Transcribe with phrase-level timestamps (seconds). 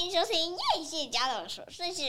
[0.00, 2.04] 欢迎收听叶谢家的琐碎事。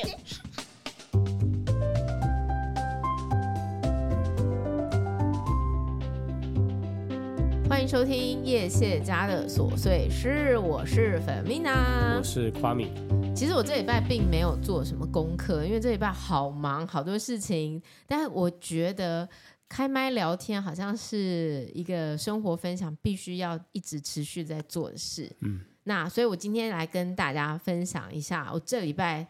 [7.67, 12.93] 欢迎收听叶谢家的琐碎事，我是粉米娜，我是夸米。
[13.35, 17.83] 其实我这礼拜并没有做什么功课，因为这礼拜好忙，好多事情。
[18.07, 19.27] 但是我觉得
[19.67, 25.29] 开麦聊天好像是一个生活分享，必须要一直持续在做的事。
[25.41, 25.65] 嗯。
[25.83, 29.25] 那所以，我今天来跟大家分享一下，我这礼拜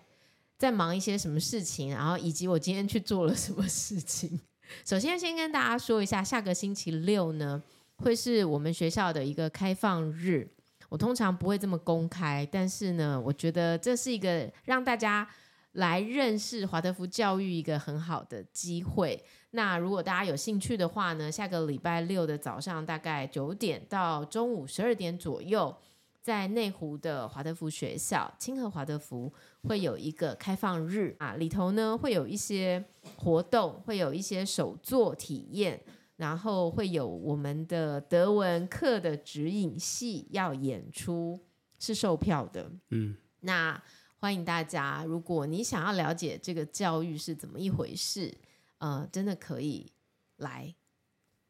[0.57, 4.39] 在忙一些什么事情，然后以及我今天去做了什么事情。
[4.83, 7.61] 首先，先跟大家说一下，下个星期六呢，
[7.97, 10.47] 会是我们学校的一个开放日。
[10.89, 15.25] 我通常不会这么公开，但是呢，我觉得这是一个让大家
[15.73, 19.23] 来认识华德福教育一个很好的机会。
[19.51, 25.73] 那如果大家有兴趣的话呢，下个礼拜六的早上大概九点到中午十二点左右。
[26.21, 32.83] 在内湖的华德福学校，清河华德福会有一个开放日啊，里头呢会有一些
[33.17, 35.81] 活动，会有一些手作体验，
[36.17, 41.39] 然后会有我们的德文课的指引系要演出，
[41.79, 42.71] 是售票的。
[42.89, 43.81] 嗯，那
[44.19, 48.31] 欢迎大家，如果你想要了解这个教育是怎么一回事，
[48.77, 49.91] 呃，真的可以
[50.35, 50.75] 来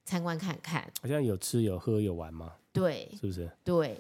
[0.06, 0.90] 参观看看。
[1.02, 2.54] 好像有吃有喝有玩吗？
[2.72, 3.52] 对，是不是？
[3.66, 4.00] 对。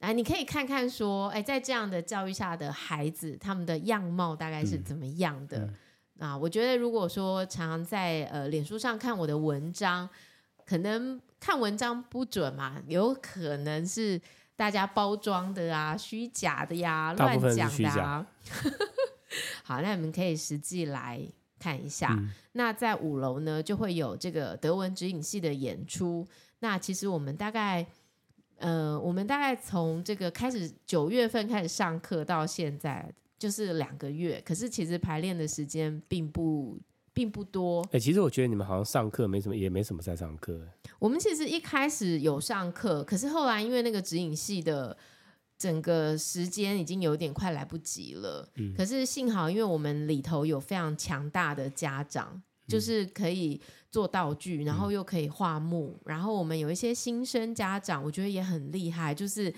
[0.00, 5.58] 来，你可以看看说，哎，在这样的教育下的孩子，他们的样貌大概是怎么样的？
[5.58, 5.74] 嗯
[6.20, 10.08] 嗯、啊，我觉得如果说常常在呃脸书上看我的文章，
[10.64, 14.18] 可能看文章不准嘛，有可能是
[14.56, 18.26] 大家包装的啊，虚假的呀，乱讲的啊。
[19.62, 21.20] 好，那你们可以实际来
[21.58, 22.16] 看一下。
[22.18, 26.26] 嗯、那在五楼呢，就会有这个德文指引系的演出。
[26.60, 27.86] 那其实我们大概。
[28.60, 34.40] 呃，我们大概从这个开始九月份开始上课到现在，就是两个月。
[34.44, 36.78] 可是其实排练的时间并不
[37.12, 37.82] 并不多。
[37.86, 40.60] 哎、欸，其实我觉得你们好像上课没什么，也没什么在上课。
[40.98, 44.96] 我们其实一开始有上课，可是后来因为那个指引系的
[45.58, 48.48] 整个时间已经有点快来不及了。
[48.56, 48.74] 嗯。
[48.76, 52.42] 可是幸好，因为我们里头有非常强大的家长。
[52.68, 59.52] 就是可以做道具，然后又可以画木，嗯、然后我们有一些新生家长，我觉得也很厉害，就是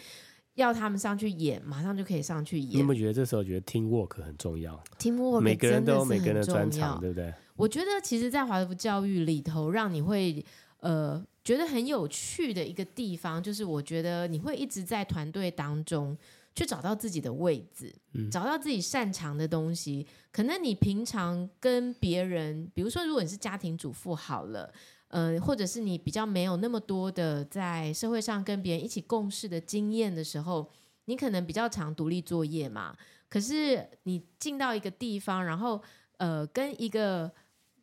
[0.55, 2.71] 要他们上去演，马上就可以上去演。
[2.73, 7.33] 你有没有觉得这时候觉得 team work 很重要？team work 每个人都有每个人的专长，对不对？
[7.57, 10.45] 我觉得其实，在华德福教育里头，让你会
[10.81, 16.17] 呃觉得很有趣的一个地方，就是我觉得你会一直在团队当中。
[16.55, 20.07] 去找到自己的位置，嗯、找到自己擅长的东西。
[20.31, 24.73] 可能你平常跟别人，比如说，如果你是家庭主妇好了，
[25.09, 30.71] 呃，或者是你比较没有那么多的在社会上跟别人一起共事的经验的时候，
[31.07, 32.97] 你可能比较常独立作业嘛。
[33.29, 35.83] 可是你进到一个地方，然后
[36.19, 37.33] 呃，跟一个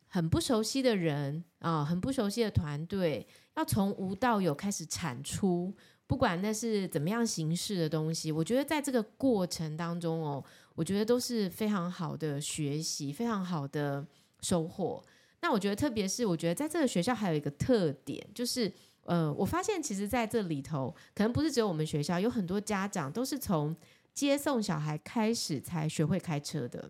[0.08, 5.76] 很不熟悉的人啊、呃，很不熟悉的团队，要从无到有开始产出。
[6.10, 10.44] 不管那是怎么样形式的东西，我觉得在这个过程当中哦，
[10.74, 14.04] 我觉得都是非常好的学习，非常好的
[14.42, 15.04] 收获。
[15.42, 23.76] 那我觉得，特别是我觉得在这个学校还有一个特点，就是呃，我发现其实在这里头，可能不是只有我们学校，有很多家长都是从
[24.12, 26.90] 接送小孩开始才学会开车的。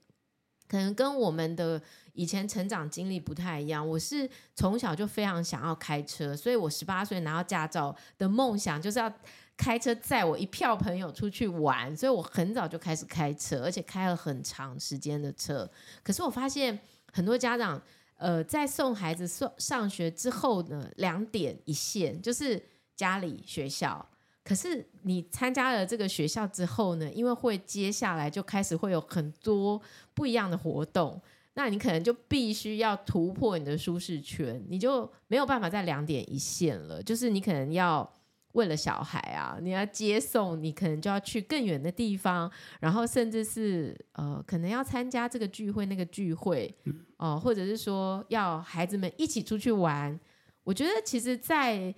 [0.70, 1.82] 可能跟我们的
[2.14, 3.86] 以前成长经历不太一样。
[3.86, 9.12] 我是从小就非常想要开车，所以我十八岁拿到驾照的梦想就是要
[9.58, 15.70] 开车载我一票朋友出去玩，所以我很早就开始开车，而且开了很长时间的车。
[16.04, 16.80] 可是我发现
[17.12, 17.82] 很多家长，
[18.18, 22.64] 呃，在送孩子送上学之后呢，两点一线，就是
[22.96, 24.08] 家里学校。
[24.50, 29.80] 可是你参加了这个学校之后呢，因为会接下来就开始会有很多
[30.16, 31.22] 不一样的活动，
[31.54, 37.00] 那你可能就必须要突破你的舒适圈，你就没有办法再两点一线了。
[37.04, 38.12] 就是你可能要
[38.54, 46.76] 为了小孩啊，你要接送，你可能就要去更远的地方，然后甚至是呃，可能要参加这个聚会那个聚会
[47.18, 50.20] 哦、呃，或者是说要孩子们一起出去玩。
[50.64, 51.94] 我觉得其实，在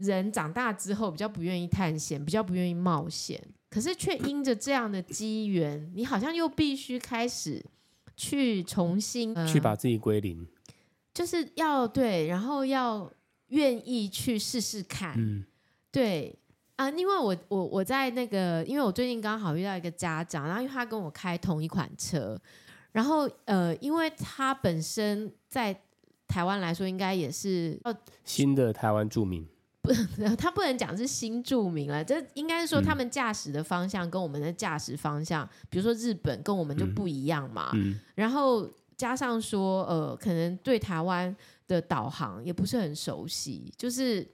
[0.00, 3.40] 人长大之后比较不愿意探险，比较不愿意冒险，
[3.70, 7.64] 可是却因着这样的机缘，你好像又必须开始
[8.16, 10.46] 去重新、呃、去把自己归零，
[11.12, 13.10] 就是要对，然后要
[13.48, 15.44] 愿意去试试看，嗯，
[15.90, 16.38] 对
[16.76, 22.38] 啊，因为我我我在那个，因为我最近刚好遇到一个家长，然后因为他跟我开同一款车，
[22.92, 25.78] 然后呃，因为他本身在
[26.26, 27.80] 台湾来说，应该也是
[28.24, 29.46] 新的台湾住民。
[29.86, 37.70] 不，他不能讲是新著名了， 这应该是说他们驾驶的方向跟我们的驾驶方向，嗯、比如说日本跟我们就不一样嘛。
[37.74, 41.34] 嗯、然后加上说，呃，可能对台湾
[41.68, 44.26] 的导航也不是很熟悉，就是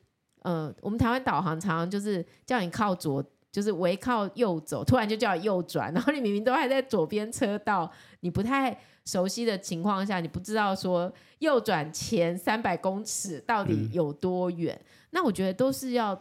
[0.43, 3.25] 呃，我们台湾导航常常就是叫你靠左。
[3.53, 16.21] 就是围靠右走，突然就叫右转，然后你明明都还在左边车道，你不太熟悉的情况下，你不知道说右转前三百公尺到底有多远，嗯、那我觉得都是要。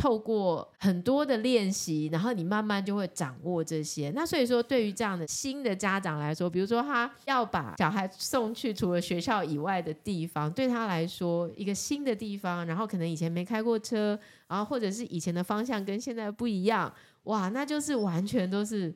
[0.00, 4.12] 透过很多的练习，然后你慢慢就会掌握这些。
[4.14, 14.16] 那所以说，对于这样的新的家长来说，比如说他要把小孩送去除了学校以外的地方，对他来说一个新的地方，然后可能以前没开过车，
[14.46, 16.94] 然后或者是以前的方向跟现在不一样，
[17.24, 18.94] 哇，那就是完全都是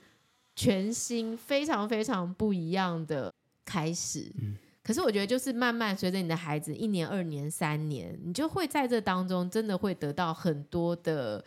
[0.54, 3.32] 全新、非常非常不一样的
[3.64, 4.32] 开始。
[4.38, 11.44] 嗯可是我觉得，就是慢慢随着你的孩子一年、二年、三年，你就会在这当中真的会得到很多的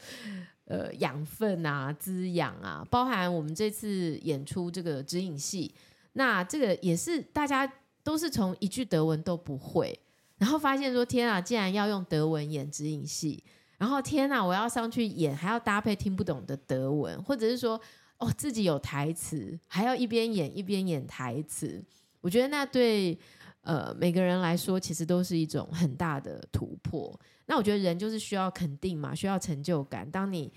[0.63, 5.75] 呃养分啊、滋养啊，包含我们这次演出这个指引戏，
[6.13, 7.69] 那这个也是大家
[8.05, 9.99] 都是从一句德文都不会，
[10.37, 13.43] 然后发现说天啊，竟然要用德文演指引戏，
[13.77, 17.77] 然后天啊，我要上去演还要搭配听不懂的德文，或者是说
[18.25, 21.83] 哦自己有台词，还要一边演一边演台词。
[22.21, 23.17] 我觉得那对
[23.61, 27.17] 呃每个人来说，其实都是一种很大的突破。
[27.45, 30.09] 那我觉得人就是需要肯定嘛，需要成就感。
[30.09, 30.51] 当你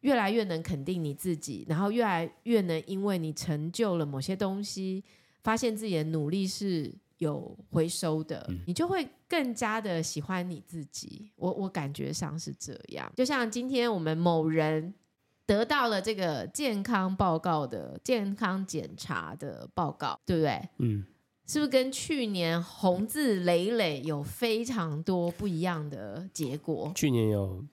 [0.00, 5.02] 越来越能肯定你自己，然后越来越能因为你成就了某些东西，
[5.42, 11.30] 发现自己的努力是有回收的，嗯、你就会更加的喜欢你自己。
[11.36, 13.10] 我我感觉上是这样。
[13.16, 14.92] 就像今天我们某人
[15.48, 20.68] 得到了这个健康报告的健康检查的报告，对不对？
[20.76, 21.06] 嗯，
[21.46, 26.92] 是不是跟去年红字累累有非常多不一样的结果？
[26.94, 27.64] 去年有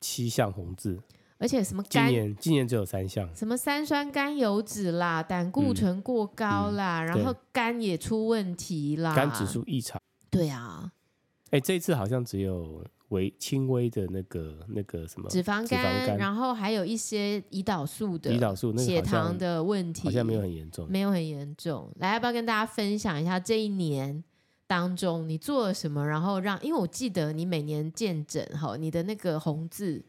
[0.00, 1.00] 七项红字，
[1.38, 2.08] 而且什么肝？
[2.08, 10.02] 今年今年只有三项，什么三酸甘油脂啦，胆固醇过高啦，嗯嗯、然后肝也出问题啦，肝指数异常。
[10.28, 10.90] 对啊，
[11.50, 12.84] 哎，这一次好像只有。
[13.10, 21.90] 微轻微的那个那个什么脂肪肝，然后还有一些胰岛素的胰岛素那个血糖的问题，好像没有很严重，没有很严重。
[21.96, 24.22] 来，要不要跟大家分享一下这一年
[24.66, 26.06] 当中你做了什么？
[26.06, 30.02] 然后让，因为我记得你每年见诊哈，你的那个红字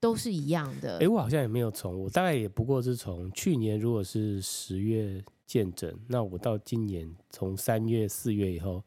[0.00, 0.98] 都是一样的。
[0.98, 8.82] 哎，我好像也没有从，我大概也不过是从去年如果是十月见诊，那我到今年从三月四月以后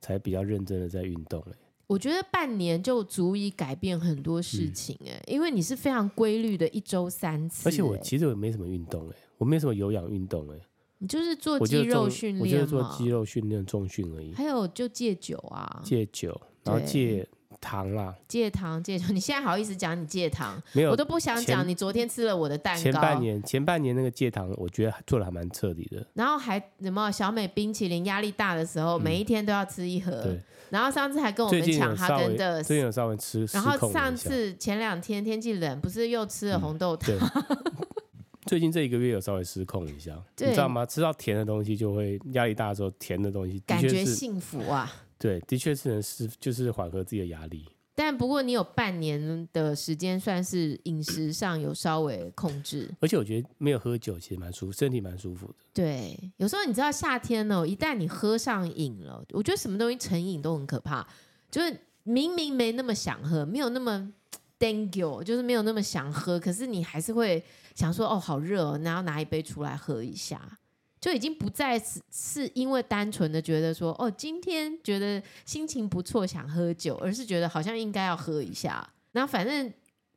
[0.00, 1.52] 才比较认真的在运动了。
[1.86, 7.68] 我觉得半年就足以改变很多事情哎，嗯、因为你是非常规律的，一周三次。
[7.68, 10.58] 而且我其实我没什么运动哎，我没什么有氧运动哎。
[10.98, 14.32] 你就是做肌肉训练，我就是做肌肉训练、重训而已。
[14.32, 17.28] 还有就戒酒啊，戒酒，然后戒
[17.64, 19.16] 糖啦，戒糖戒糖。
[19.16, 20.62] 你现在好意思讲你戒糖？
[20.74, 21.66] 没有，我都不想讲。
[21.66, 22.82] 你昨天吃了我的蛋糕。
[22.82, 26.06] 前半年，前半年那个戒糖，我觉得做的还蛮彻底的。
[26.12, 30.22] 然后还什么小美冰淇淋，压力大的时候，每一天都要吃一盒。
[30.22, 30.38] 对。
[30.70, 33.46] 然后上次还跟我们抢哈根的，最近有稍微吃。
[33.52, 37.14] 然后上次前两天天气冷，不是又吃了红豆汤？
[37.16, 37.58] 嗯、
[38.46, 40.84] 最近这一个月有稍微失控一下，你知道吗？
[40.84, 44.90] 吃到甜的东西就会压力大的时候，甜的东西的感觉幸福啊。
[45.24, 47.64] 对，的确是能是就是缓和自己的压力。
[47.94, 52.90] 但不过你有半年的时间，算是饮食上有稍微控制。
[53.00, 55.54] 而且我觉得没有喝酒其实蛮舒服，身体蛮舒服的。
[55.72, 61.08] 对，有时候你知道夏天哦，一旦你喝上瘾了，我觉得什么东西成瘾都很可怕。
[61.50, 64.12] 就是明明没那么想喝，没有那么
[64.58, 67.42] dangle，就是没有那么想喝，可是你还是会
[67.74, 70.58] 想说，哦，好热哦，然后拿一杯出来喝一下。
[71.04, 78.88] 就已经不再是是因为单纯的觉得说哦，今天觉得心情不错想喝酒，而是觉得好像应该要喝一下。
[79.12, 79.70] 那反正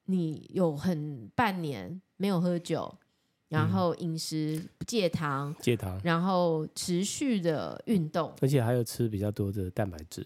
[0.06, 2.98] 你有很半年没有喝酒，
[3.50, 10.26] 然后饮食不戒糖，戒糖，然后持续的运动，而且还有吃比较多的蛋白质，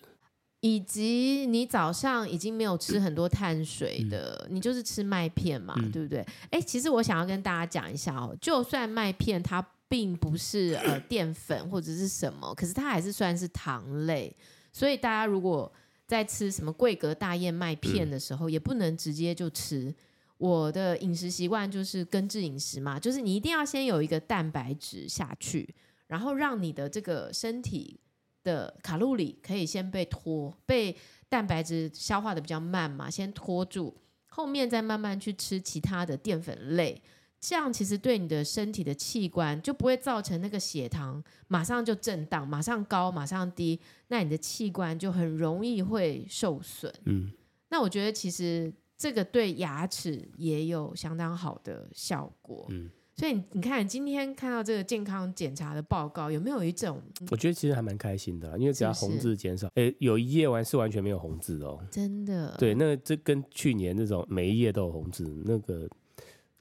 [0.60, 6.24] 以及你早上已经没有吃很多碳水的，嗯、你就是吃麦片嘛，嗯、对不对？
[6.52, 9.68] 哎，其实我想要跟大家讲一下哦，就算麦片它。
[9.92, 14.34] 并不是呃淀粉或者是什么，可是它还是算是糖类，
[14.72, 15.70] 所以大家如果
[16.08, 19.94] 在吃什么桂格大燕麦片的时候，嗯、也不能直接就吃。
[20.38, 25.76] 我的饮食习惯就是根治饮食嘛，就是你一定要先有一个蛋白质下去，
[26.08, 28.00] 然后让你的这个身体
[28.46, 30.96] 的卡路里可以先被拖，被
[31.28, 33.94] 蛋白质消化的比较慢嘛，先拖住，
[34.28, 37.02] 后面再慢慢去吃其他的淀粉类。
[37.42, 43.80] 这样其实对你的身体的器官就不会造成那个血糖马上就震荡，马上高，马上低，
[44.10, 46.94] 那你的器官就很容易会受损。
[47.06, 47.32] 嗯，
[47.70, 52.68] 那我觉得其实这个对牙齿也有相当好的效果。
[52.70, 52.90] 嗯。
[53.14, 57.00] 所以你你看，今天看到这个健康检查的报告，有没有一种？
[57.30, 62.56] 我觉得其实还蛮开心的，因为只要红字减少，哎，有一页完是完全没有红字哦，真的。
[62.58, 65.88] 对，那这跟去年那种每一页都有红字，那个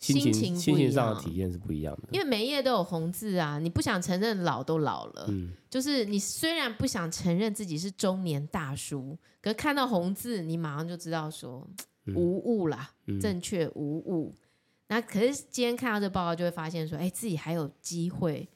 [0.00, 2.09] 心情上的体验是不一样的。
[2.11, 11.69] 因为每一页都有红字啊，你不想承认老都老了，嗯，就是你虽然不想承认自己是中年大叔，可是看到红字，你马上就知道说
[12.16, 14.35] 无误啦，嗯、正确无误。
[14.88, 18.49] 那可是今天看到这个报告，就会发现说，哎，自己还有机会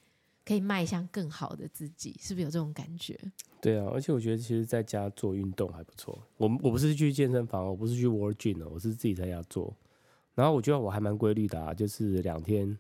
[0.44, 3.16] 可以迈向更好的自己，是不是有这种感觉？
[3.60, 6.18] 对啊，而且我觉得其实在家做运动还不错。
[6.38, 9.74] 我我不是去健身房，我不是去 World Gym 我是自己在家做。
[10.34, 12.76] 然后我觉得我还蛮规律的啊，就是两天，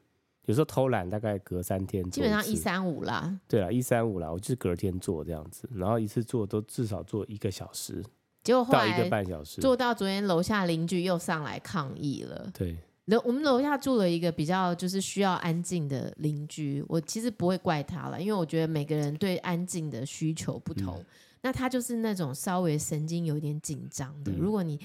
[0.46, 3.38] 有时候偷懒，大概隔三天，基本上一三五啦。
[3.48, 8.04] 对啊，一三五啦，我就是隔天做这样子，然后一次做都至少做一个小时，
[8.42, 12.50] 结果后来到一个半小时，做到昨天楼下邻居又上来抗议了。
[12.52, 12.76] 对。
[13.06, 20.96] 楼我们楼下住了一个比较就是需要安静的邻居，我其实不会怪他了，因为我觉得每个人对安静的需求不同。
[20.96, 21.04] 嗯、
[21.42, 24.80] 那他就是那种稍微神经有点紧张的，嗯、如果你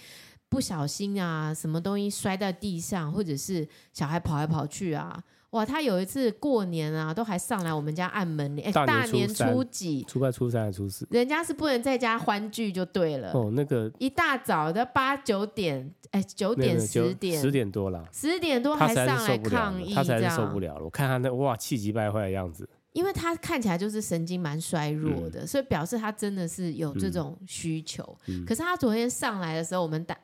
[0.49, 5.23] 不小心啊，什么东西摔在地上，或者是小孩跑来跑去啊。
[5.51, 8.63] 哇，他有一次过年啊，都还上来我们家按门铃。
[8.63, 10.03] 哎，大年初几？
[10.03, 11.07] 初二、初三还是初四？
[11.09, 13.31] 人家是不能在家欢聚就对了。
[13.31, 20.83] 哦，那个一大早的八九点，哎，九点十点十点多了，十点多还上来抗议，他才是受不了了。
[20.83, 28.03] 我看他那哇气急败坏的样子，因为他看起来就是神经蛮衰弱的，嗯、所以表示他真的是有这种需求。
[28.27, 30.17] 嗯嗯、可是他昨天上来的时候，我们打。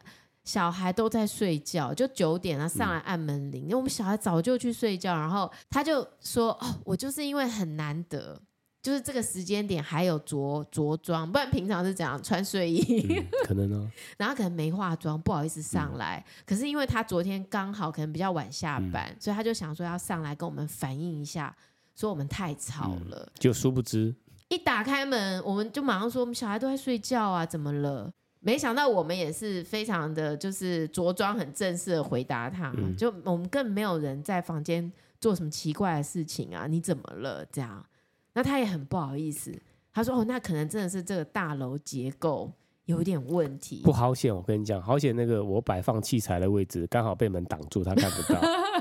[0.43, 8.39] 小孩都在睡觉，就九点了上来按门铃，嗯、因为我们小孩早就去睡觉，然后他就说：“哦，我就是因为很难得，
[8.79, 13.07] 就是这个时间点还有着着装，不然平常是怎样穿睡衣？
[13.17, 16.24] 嗯、可能呢， 然后可能没化妆，不好意思上来。
[16.27, 21.55] 嗯、可是因为他昨天刚好可能比较晚下班，嗯、所以他就想说要上来跟我们反映一下，
[21.95, 23.23] 说我们太吵了。
[23.25, 24.13] 嗯、就殊不知
[24.49, 28.11] 一打开门，我们就马上说我们小孩都在睡觉啊，怎么了？”
[28.41, 36.67] 没想到我们也是非常的就是着装很正式的回答他，嗯、就我们更没有人在房间做什么奇怪的事情啊？
[36.67, 37.43] 你怎么了？
[37.51, 37.83] 这样，
[38.35, 39.51] 那他也很不好意思，
[39.91, 42.51] 他说：“哦，那可能真的是这个大楼结构
[42.85, 48.39] 有点问题。”不好险，我跟你讲，好险那个我摆放器材的位置刚好被门挡住，他看不到，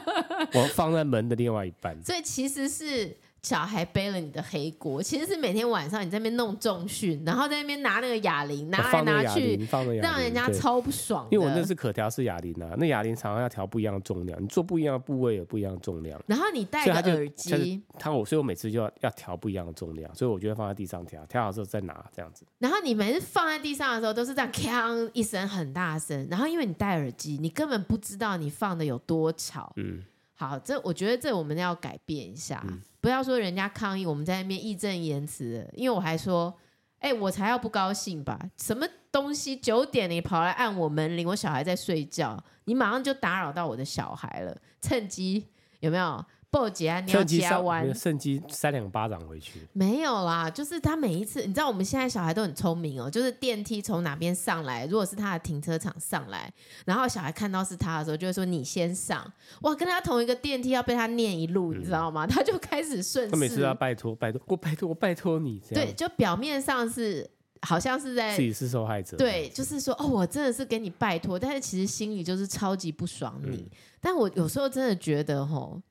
[0.53, 3.17] 我放在门的另外一半，所以其实是。
[3.45, 9.61] 小孩背了你的黑锅，其实是每天晚上你在那边弄重训，然后在那边拿那个哑铃拿来拿去，
[10.01, 11.29] 让人家超不爽。
[11.31, 16.19] 因为我那是可调式哑铃啊，那哑铃常常要调不一样的重量，你做不一样的部位有不一样的重量。
[16.27, 22.47] 然后你戴个耳机，他我所以我每次就要要调不一样的重量，所以我就会放在地上调，调好之后再拿这样子。
[22.61, 29.71] 然后你每次放在地上的时候都是这样锵一声很大声，然后因为你戴耳机，你根本不知道你放的有多吵。
[29.77, 30.03] 嗯。
[30.35, 35.69] 好，这我觉得这我们要改变一下，嗯、不要说人家抗议，我们在那边义正言辞。
[35.75, 36.53] 因为我还说，
[36.99, 38.39] 哎，我才要不高兴吧？
[38.57, 45.47] 什么东西九点你跑来按我门铃，我小孩在睡觉，你马上就打扰到我的小孩了，趁机
[45.81, 46.25] 有没有？
[46.55, 47.01] 报捷啊！
[47.01, 49.59] 你要加完，趁机扇两巴掌回去。
[49.73, 53.11] 没有啦，就是他每一次，你知道我们现在小孩都很聪明哦。
[53.11, 56.49] 就是电梯从哪边上来，如果是他的停车场上来，
[56.87, 59.29] 然后小孩看到是他的时候，就会说你先上。
[59.63, 62.25] 哇，跟他同一个电梯要被他念一路，嗯、你知道吗？
[62.25, 63.33] 他就开始顺势。
[63.33, 65.61] 他每次要拜托拜托我拜托我拜托你。
[65.71, 67.29] 对，就表面上是
[67.63, 69.17] 好像是在自己是受害者。
[69.17, 73.57] 对，就是说哦，我真的是给你拜托，但是其实心里就是超级不爽你。
[73.57, 73.71] 嗯、
[74.01, 75.83] 但我有时候真的觉得吼。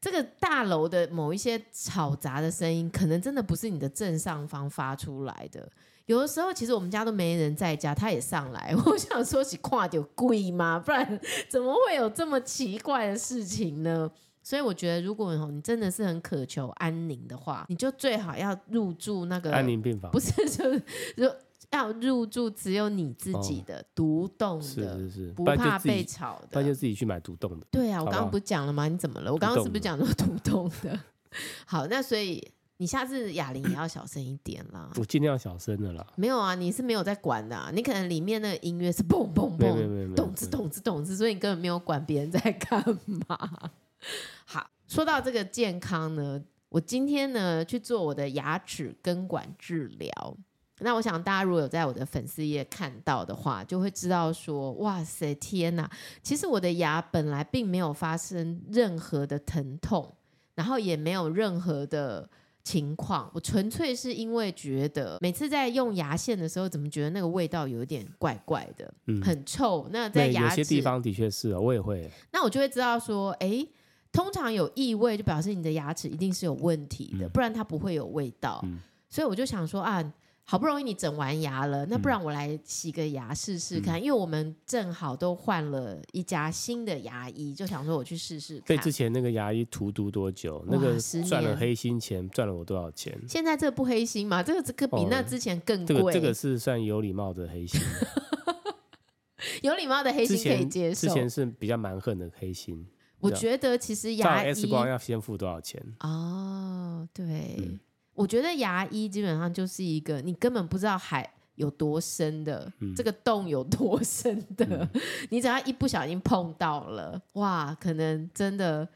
[0.00, 5.70] 这个大楼的某一些吵杂的声音，可能真的不是你的正上方发出来的。
[6.06, 8.74] 有的时候，其实我们家都没人在家，他也上来。
[8.86, 10.78] 我想说，是跨掉贵吗？
[10.84, 14.10] 不然怎么会有这么奇怪的事情呢？
[14.42, 20.82] 所以我觉得，如果你真的是很渴求安宁的话，你就最好要入住那个安宁病房，不是就是
[21.16, 21.30] 就。
[21.70, 27.66] 要入住只有你自己的独栋的，是是是，不怕被吵的，那就自己去买独栋的。
[27.70, 28.88] 对啊，我刚刚不讲了吗？
[28.88, 29.32] 你怎么了？
[29.32, 30.98] 我刚刚是不是讲说独栋的？
[31.64, 32.44] 好，那所以
[32.78, 34.90] 你下次哑铃也要小声一点啦。
[34.96, 36.04] 我尽量小声的啦。
[36.16, 42.84] 没有啊，你是没有在管的啊，你可能里面那个音乐是嘣嘣嘣，咚子咚子咚子，所以你根本没有管别人在干
[43.28, 43.70] 嘛。
[44.44, 50.36] 好，说到这个健康呢，我今天呢去做我的牙齿根管治疗。
[50.82, 55.90] 那我想大家如果有在我的粉丝页看到的话，就会知道说，哇塞，天哪！
[56.22, 60.14] 其实我的牙本来并没有发生任何的疼痛，
[60.54, 62.28] 然后也没有任何的
[62.64, 69.88] 情况，我纯粹是因为觉得每次在用牙线的时候，怎么觉得那个味道有点怪怪的，嗯、很臭。
[69.90, 72.10] 那在牙齿有些地方的确是、哦，我也会。
[72.32, 73.66] 那我就会知道说，哎，
[74.12, 78.60] 通常有异味就表示你的牙齿一定是有问题的，嗯、不然它不会有味道。
[78.64, 80.12] 嗯、所以我就想说啊。
[80.44, 88.64] 好不容易你整完牙了，那不然我来洗个牙试试看，嗯、因为我们正好都换了一家新的牙医，就想说我去试试看。
[88.66, 90.64] 被，之前那个牙医荼毒多久？
[90.66, 93.16] 那个赚了黑心钱，赚了我多少钱？
[93.28, 94.42] 现在这不黑心嘛？
[94.42, 95.94] 这个这个比那之前更贵。
[95.96, 97.80] 这个这个是算有礼貌的黑心。
[99.62, 101.06] 有礼貌的黑心可以接受。
[101.06, 102.84] 之前是比较蛮横的黑心。
[103.20, 105.80] 我觉得其实牙医 X 光要先付多少钱？
[106.00, 107.56] 哦，对。
[107.58, 107.78] 嗯
[108.20, 115.00] 我觉得牙医基本上就是一个你根本不知道海有多深的，嗯、这个洞有多深的，嗯、
[115.30, 118.86] 你只要一不小心碰到了，哇，可能真的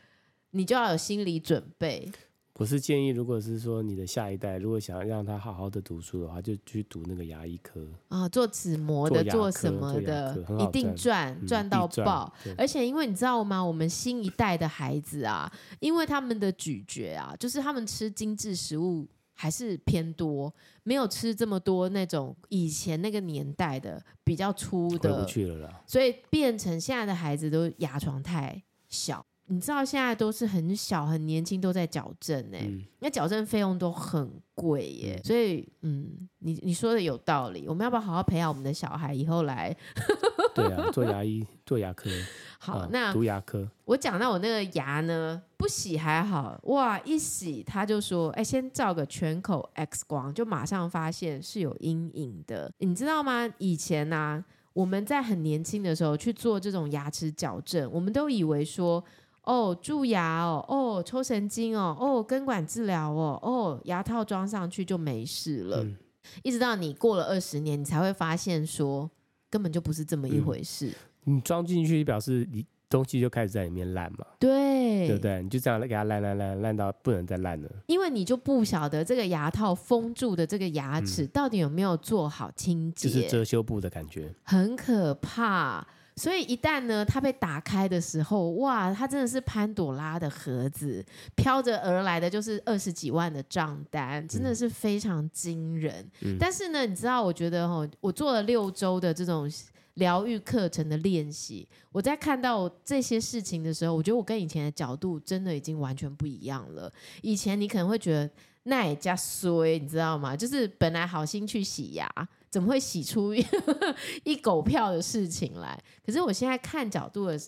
[0.50, 2.12] 你就要有心理准备。
[2.57, 12.33] 我是建议，如果是说你的下一代如果想要让他好好的读书的话，就去读那个牙医科啊，做齿模的，做，做什么的，一定赚赚、嗯、到爆。
[12.57, 13.61] 而且因为你知道吗？
[13.61, 19.04] 我们新一代的孩子啊，因为他们的咀嚼啊，就是他们吃精致食物
[19.35, 20.53] 还是偏多，
[20.85, 25.83] 没有吃这么多那种以前那个年代的比较粗的，回不去了啦。
[25.87, 29.25] 所以变成现在的孩子都牙床太小。
[29.47, 39.77] 你知道现在都是很小很年轻都在矫正哎、欸，那矫、嗯、正费用都很贵耶，嗯、所以嗯，你你说的有道理，我们要不要好好培养我们的小孩以后来？
[40.55, 42.09] 对啊，做牙医做牙科。
[42.59, 43.69] 好，啊、那读牙科。
[43.85, 53.47] 我讲到我那个牙呢，不洗还好，哇，一洗他就说，哎，先照个全口 X 光，就马上发现是有阴影的，你知道吗？
[53.59, 59.05] 以前呢、啊，我们在很年轻的时候去做这种牙齿矫正，我们都以为说。
[59.45, 65.83] 哦，蛀牙哦，哦，抽神经哦，哦，根管治疗哦，哦，牙套装上去就没事了。
[65.83, 65.97] 嗯、
[66.43, 69.11] 一直到你过了二十年，你才会发现说
[69.51, 70.89] 根本就不是这么一回事。
[71.27, 74.25] 嗯、你装进去表示你东西就开始在里面烂嘛？
[74.39, 75.43] 对，对不对？
[75.43, 77.69] 你就这样给它烂烂烂烂到不能再烂了。
[77.87, 85.87] 因为你就不晓得这个牙套封住的这个牙齿到底有没有做好清洁，就是遮羞布的感觉，很可怕。
[86.17, 96.09] 所以一旦呢，它被打开的时候，哇，它真的是潘朵拉的盒子，飘着而来的就是二十几万的账单，真的是非常惊人。
[96.21, 99.50] 嗯、但是呢，你知道，我觉得哈，我做了六周的这种
[99.95, 106.93] 疗愈课程的练习，我在看到这些事情的时候，我觉得我跟以前的角度真的已经完全不一样了。
[107.23, 108.31] 以前你可能会觉得
[108.63, 110.37] 那也加衰，你知道吗？
[110.37, 112.09] 就是本来好心去洗牙。
[112.54, 113.45] 怎么会洗出一，
[114.23, 115.76] 一狗票的事情来？
[116.06, 117.40] 可是我现在看角度的，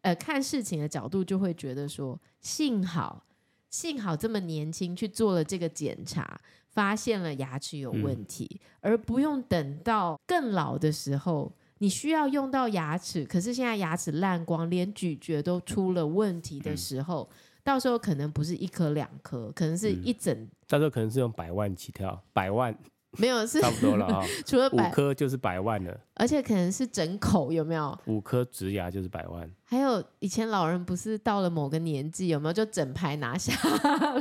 [0.00, 3.26] 呃，看事情的角度就会觉得说，幸好，
[3.68, 8.48] 幸好这么年轻去做了这个检查，发现了牙齿有问题，
[8.80, 22.74] 嗯、而不用等到更老的时候，你需要用到牙齿，可是现在牙齿烂光，连咀嚼都出了问题的时候，嗯、到时候可能不是一颗两颗，可能是一整，嗯、到时候可能是用百万起跳，百万。
[23.12, 27.98] 没有是差不多了 啊，除了五颗就是百万了，而且可能是整口有没有？
[28.06, 29.50] 五颗植牙就是百万。
[29.64, 33.52] 还有以前老人不是到了某个年纪有没有就整排拿下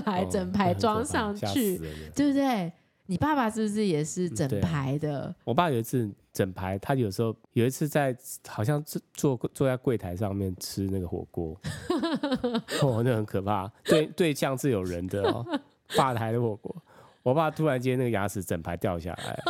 [0.06, 1.78] 来，哦、整排装上去，
[2.16, 2.72] 对不对？
[3.10, 5.24] 你爸爸是不是也是整排的？
[5.26, 8.16] 啊、我爸有一次整排，他有时候有一次在
[8.48, 11.56] 好像坐坐在柜台上面吃那个火锅，
[12.84, 15.46] 哦，那很可怕，对对，像是有人的哦，
[15.96, 16.76] 吧台的火锅。
[17.24, 19.44] 我爸突然间那个牙齿整排掉下来，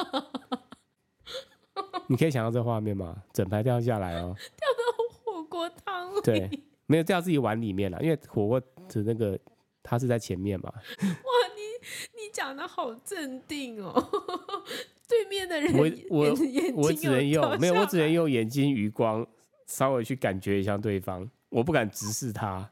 [2.07, 3.23] 你可以想到这画面吗？
[3.33, 6.21] 整排掉下来哦，掉到火锅汤里。
[6.23, 6.49] 对，
[6.85, 9.37] 没有掉自己碗里面了，因为火锅的那个
[9.83, 10.71] 它是在前面嘛。
[10.73, 10.79] 哇，
[11.55, 11.61] 你
[12.13, 13.93] 你讲的好镇定哦，
[15.07, 16.29] 对面的人我我
[16.75, 19.25] 我只能用没有，我只能用眼睛余光
[19.65, 22.71] 稍微去感觉一下对方，我不敢直视他。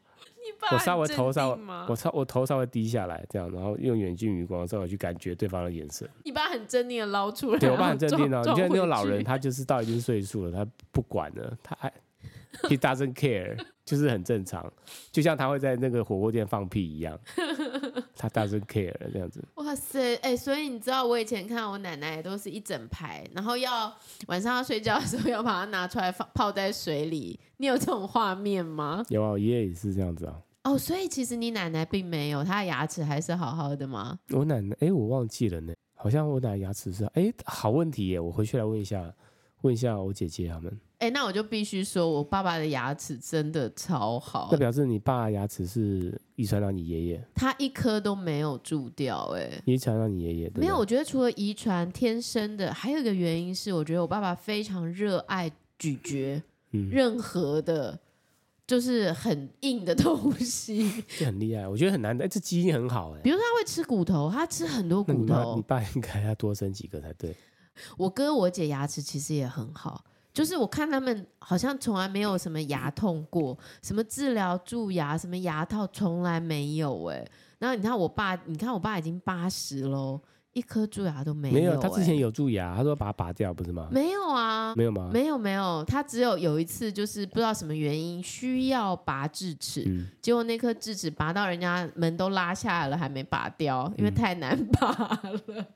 [0.72, 6.08] 我稍微头稍微，我稍我头稍微低下来，这样，然后用远近余光稍微去感觉对方的眼神。
[6.24, 8.40] 你爸很镇定的捞出来，对我爸很镇定的。
[8.40, 11.92] 你看那种老人，他就是到一定岁数了，他不管了，他还
[12.62, 14.72] he doesn't care， 就是很正常，
[15.12, 17.18] 就像他会在那个火锅店放屁一样，
[18.16, 19.44] 他 doesn't care 这样子。
[19.56, 23.94] 哇塞，哎、欸，所以你知道我以前看我奶奶都是一整排，然后要
[24.28, 29.04] 晚上要睡觉的时候要把它拿出来放泡在水里，你有这种画面吗？
[29.10, 30.34] 有啊，我爷爷也是这样子啊。
[30.66, 34.18] 哦，所以其实你奶奶并没有，她的牙齿还是好好的吗？
[34.30, 39.14] 我奶奶，哎，我忘记了呢，好像我奶奶牙齿是，哎，好问题耶，我回去来问一下，
[39.62, 40.76] 问一下我姐姐他们。
[40.98, 44.48] 哎、欸，那我就必须说，我爸爸的牙齿真的超好。
[44.50, 47.24] 那表示你爸的牙齿是遗传到你爷爷？
[47.34, 50.50] 他一颗都没有蛀掉、欸，哎，遗传到你爷爷？
[50.54, 57.98] 没有，我觉得除了遗传天生的，还有一个原因是，我觉得我爸爸非常热爱咀嚼，嗯，任何的，
[58.66, 61.68] 就是很硬的东西， 这很厉害。
[61.68, 63.22] 我觉得很难得，这基因很好、欸，哎。
[63.22, 65.54] 比如说他会吃骨头，他吃很多骨头。
[65.56, 67.34] 你爸应该要多生几个才对。
[67.96, 70.04] 我哥我姐牙齿其实也很好。
[70.32, 77.26] 就是我看他们好像从来没有什么牙痛过，什么治疗蛀牙，什么牙套从来没有哎。
[77.58, 80.20] 然后你看我爸，你看我爸已经八十喽，
[80.56, 81.54] 一颗蛀牙都没有。
[81.54, 83.88] 没有，他之前有蛀牙，他说把它拔掉，不是吗？
[83.92, 85.10] 没有啊，没有吗？
[85.12, 95.40] 没有没有，他只有有一次就是不知道什么原因需要拔智齿，嗯、结果那颗智齿拔到人家门都拉下来了，还没拔掉，因为太难拔了。
[95.48, 95.66] 嗯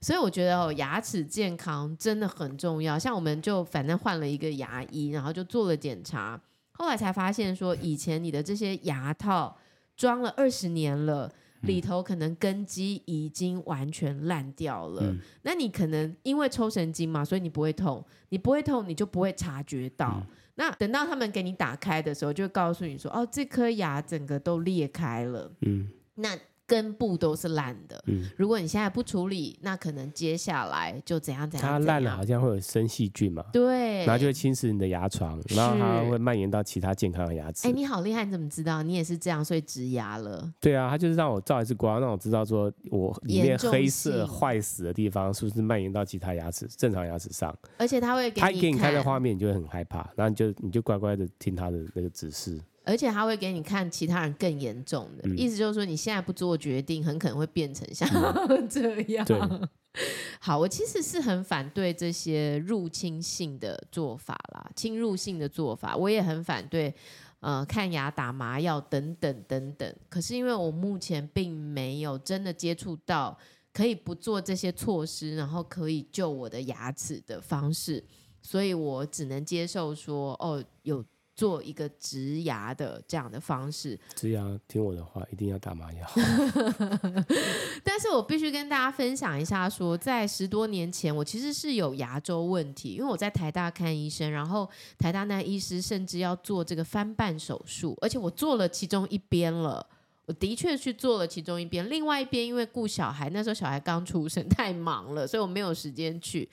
[0.00, 2.96] 所以我觉得哦，牙齿健康真的很重要。
[2.98, 6.40] 像我们就反正换了一个牙医，然后就做了检查，
[6.72, 9.54] 后来才发现说，以前你的这些牙套
[9.96, 11.30] 装了二十年了，
[11.62, 15.02] 里头可能根基已经完全烂掉了。
[15.04, 20.22] 嗯、那你可能因为抽神经嘛，所以你不会痛，你不会痛，你就不会察觉到。
[20.22, 25.52] 嗯、那等到他们给你打开的时候，就会告诉你说，哦，这颗牙整个都裂开了。
[25.60, 26.38] 嗯，那。
[26.70, 31.68] 根部都是烂的，嗯，如果你现在不处理，那可能接下来就怎样怎样。
[31.68, 37.66] 它烂了，好像会有生细菌嘛，对，然后就会侵蚀你的牙床，然后它会蔓延到其他健康的牙齿。
[37.66, 38.84] 哎，你好厉害，你怎么知道？
[38.84, 40.48] 你也是这样，所以植牙了？
[40.60, 47.52] 对啊，他就是让我照一次光，让我知道说我里面黑色坏死的地方是不是蔓延到其他牙齿、正常牙齿上。
[47.78, 52.60] 而且他会给你，他给你看的画面，你就会很害怕，然后你就你就乖乖的听他的那个指示。
[52.90, 58.08] 而且他会给你看其他人更严重的，嗯、意思就是说你现在不做决定，很可能会变成像
[58.68, 59.24] 这样。
[59.30, 59.68] 嗯、
[60.40, 66.92] 好，我其实是很反对这些入侵性的做法啦，侵入性的做法，我也很反对。
[67.40, 69.96] 呃，看牙、打麻药等等等等。
[70.10, 73.34] 可是因为我目前并没有真的接触到
[73.72, 78.04] 可以不做这些措施，然后可以救我的牙齿的方式，
[78.42, 81.02] 所以我只能接受说，哦，有。
[81.40, 86.06] 做一个植牙的这样的方式，植牙听我的话，一定要打麻药。
[87.82, 99.86] 但是我必须跟大家分享一下说，说在十多年前，我其实是有牙周问题，因为我在台大看医生，然后台大那医师甚至要做这个翻瓣手术，而且我做了其中一边了，
[100.26, 106.46] 我的确去做了其中一边，另外一边因为顾小孩，那时候小孩刚出生，太忙了，所以我没有时间去。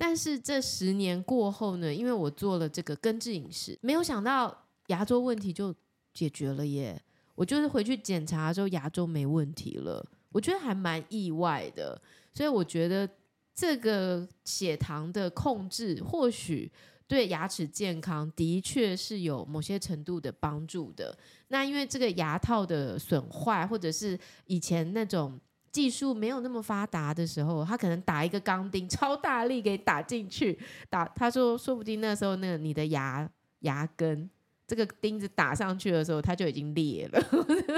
[0.00, 4.56] 但是这十年过后呢，因为我做了这个根治饮食，没有想到
[4.86, 5.74] 牙周问题就
[6.14, 7.02] 解决了耶！
[7.34, 12.00] 我就是回去检查之后，牙周没问题了，我觉得还蛮意外的。
[12.32, 13.08] 所以我觉得
[13.52, 16.70] 这个血糖的控制，或许
[17.08, 21.18] 对牙齿健康的确是有某些程度的帮助的。
[21.48, 25.38] 那因为这个牙套的损坏，或者是以前那种。
[25.78, 30.58] 技术没有那么发达的时候，他可能打一个钢钉， 超大力给打进去，
[30.90, 34.28] 打他说说不定那时候那个你的牙牙根
[34.66, 37.22] 这个钉子打上去的时候，它就已经裂了。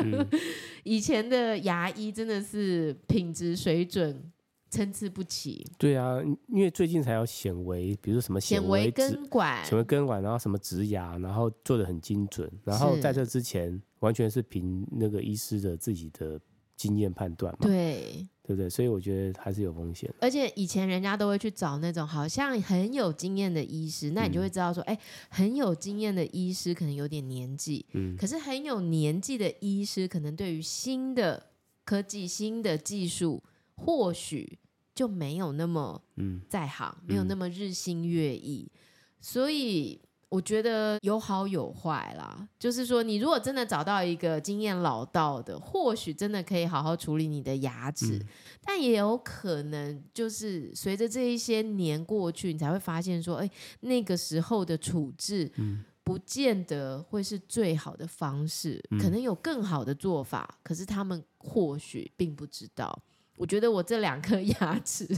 [0.02, 0.26] 嗯、
[0.82, 4.32] 以前的牙医真的是品质水准
[4.70, 5.62] 参差不齐。
[5.76, 6.16] 对啊，
[6.48, 12.50] 因为最近才有显微，比如说什么显微根管、显微根管，然后什么植牙，然后做的很精准。
[12.64, 16.40] 然后在这之前，完全是凭那个医师的自己的。
[16.80, 18.70] 经验判断嘛，对，对不对？
[18.70, 20.10] 所以我觉得还是有风险。
[20.18, 31.50] 而且以前人家都会去找那种好像很有经验的医师，那你就会知道说，哎、嗯，很有经验的医师可能有点年纪，嗯，可是很有年纪的医师，可能对于新的
[31.84, 33.42] 科技、新的技术，
[33.74, 34.58] 或许
[34.94, 38.72] 就没有那么嗯在行，嗯、没有那么日新月异，
[39.20, 40.00] 所以。
[40.30, 48.26] 我觉得有好有坏啦，就是说，你如果真的找到一个经验老道的，或许真的可以好好处理你的牙齿，嗯、
[48.64, 55.50] 但也有可能就是随着这一些年过去，你才会发现说，哎，那个时候的处置，
[56.04, 62.96] 不见得会是最好的方式，嗯、可能有更好的做法，可是他们或许并不知道。
[63.36, 65.08] 我觉得我这两颗 牙齿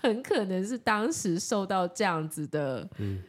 [0.00, 3.22] 很可能是当时受到这样子的，嗯。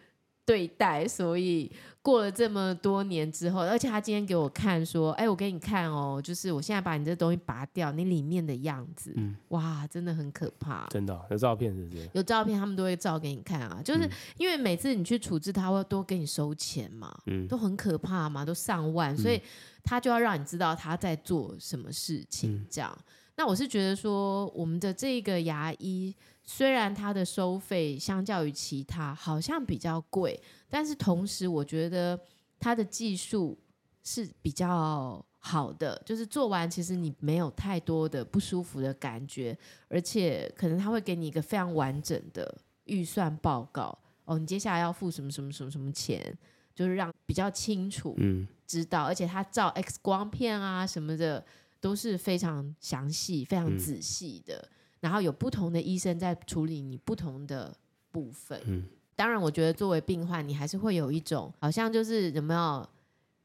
[0.45, 12.10] 对待，所以过了这么多年之后，而且他今天给我看说：“哎，我给你看哦，就是我现在把你这东西拔掉，你里面的样子，嗯，哇，真的很可怕。”真的有照片是不是？
[12.13, 13.82] 有照片，他们都会照给你看啊。
[13.84, 19.41] 就是因为每次你去处置，他会多给你收钱嘛，嗯，都很可怕嘛，都上万，所以
[19.82, 22.97] 他就要让你知道他在做什么事情，这样。
[23.36, 32.19] 那我是觉得说，我们的这个牙医虽然它的收费相较于其他好像比较贵，但是同时我觉得
[32.60, 33.58] 它的技术
[34.03, 46.38] 是比较好的，就是做完其实你没有太多的不舒服的感觉，而且可能他会给你一个非常完整的预算报告哦，你接下来要付什么什么什么什么钱，
[46.75, 51.43] 就是让比较清楚，嗯，知道，而且他照 X 光片啊什么的。
[51.84, 54.69] 都是非常详细、非常仔细的，嗯、
[55.04, 57.76] 然后有不同的医生在处理你不同的
[58.10, 58.58] 部分。
[58.66, 58.86] 嗯，
[59.18, 62.88] 当然，我觉得作为病患，你还是会有一种好像就是有没有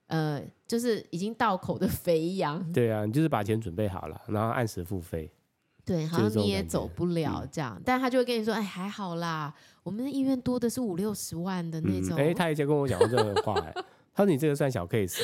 [0.07, 2.65] 呃，就是已经到口的肥羊。
[2.73, 5.29] 对啊，你就是把钱准备好了，然后按时付费。
[5.85, 12.17] 对，好像你也走不了这样，嗯、但他就会跟你说：“哎，还好啦，我们的医院多的是五六十万的那种。
[12.17, 13.55] 嗯”哎，他以前跟我讲过这个话，
[14.15, 15.19] 他说：“你这个算小 case。”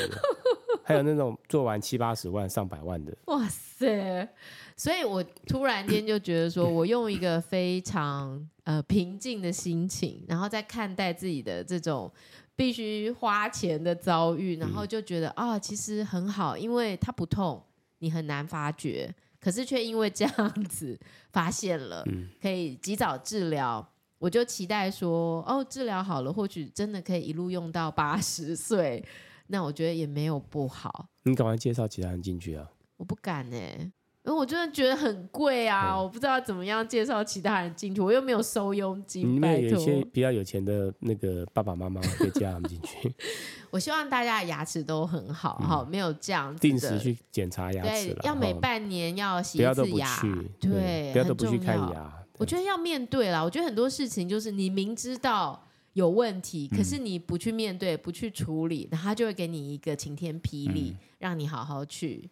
[0.84, 4.28] 还有那种做完七八十万、上百万的，哇塞！
[4.76, 12.12] 所以我突然间就觉得说，我用一个非常呃平静的心情，然后再看待自己的这种
[12.54, 17.62] 必须花钱的遭遇，然后就觉得啊，其实很好，因为它不痛，
[18.00, 20.98] 你很难发觉，可是却因为这样子
[21.32, 22.04] 发现了，
[22.42, 23.86] 可以及早治疗，
[24.18, 29.04] 我就期待说，哦，治疗好了，或许真的可以一路用到八十岁。
[29.48, 31.08] 那我觉得也没有不好。
[31.24, 32.66] 你赶快介绍其他人进去啊！
[32.96, 33.92] 我不敢哎、欸，
[34.24, 35.94] 因为我真的觉得很贵啊！
[35.94, 39.34] 嗯、我不知道怎么样介绍其他人进去，我又没有收佣金。
[39.34, 43.14] 你们有一些比较有钱的那个爸爸妈妈可以加他们进去。
[43.70, 50.20] 我希望大家的牙齿都很好，哈、嗯，没有这样子定时去检查牙齿，对，要每半年要洗一次牙，
[50.60, 52.24] 对，对，不要都不去看牙。
[52.38, 53.42] 我觉得要面对啦。
[53.42, 55.66] 我觉得很多事情就是你明知道。
[55.94, 62.28] 有问题，可是你不去面对，不去处理，那、嗯、他就会给你一个晴天霹雳，嗯、让你好好去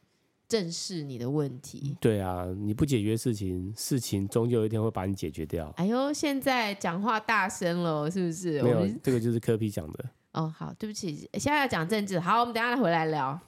[0.48, 1.96] 正视你的问题。
[2.00, 5.72] 对啊，你不解决事情，事情终究有一天会把你解决掉。
[5.76, 8.60] 哎呦，现在讲话大声了，是不是？
[8.62, 10.04] 没有，这个就是科比讲的。
[10.32, 12.18] 哦，好，对不起，现在要讲政治。
[12.18, 13.40] 好，我们等一下回来聊。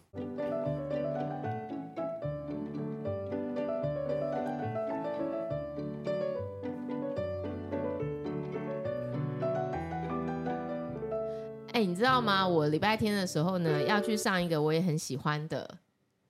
[11.74, 12.46] 哎、欸，你知道吗？
[12.46, 15.68] 我礼拜天的时候呢，要去上一个我也很喜欢的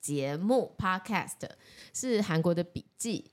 [0.01, 1.47] 节目 Podcast，
[1.93, 3.25] 是韩国的笔记。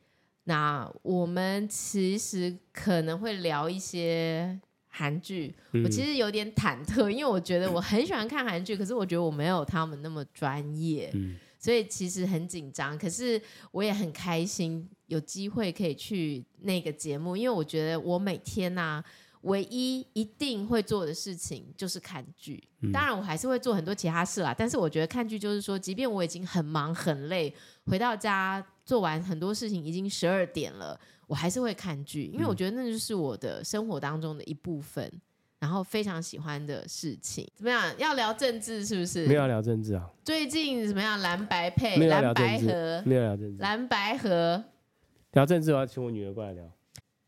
[0.44, 11.11] 那我们其实可能会聊一些韩剧，我其实有点忐忑，因为我觉得我很喜欢看韩剧，可是我觉得我没有他们那么专业，
[11.59, 12.98] 所以其实很紧张。
[12.98, 19.05] 可是我也很开心有机会可以去那个节目，因为我觉得我每天呐、啊。
[19.43, 24.55] 唯一一定会做的事情就是看剧，当然我还是会做很多其他事啦。
[24.57, 27.53] 但是我觉得看剧就是说，即便我已经很忙很累，
[27.87, 35.11] 回到家做完很多事情，已经十二点了，我还是会看剧，因为我觉得那就是我的生活当中的一部分，
[35.59, 37.45] 然后非常喜欢的事情。
[37.57, 37.93] 怎么样？
[37.99, 39.27] 要聊政治是不是？
[39.27, 40.09] 没有聊政治啊。
[40.25, 41.19] 最近怎么样？
[41.19, 43.61] 蓝白配，蓝白合，没有聊政治。
[43.61, 44.65] 蓝白合，
[45.33, 46.65] 聊政治，我要请我女儿过来聊。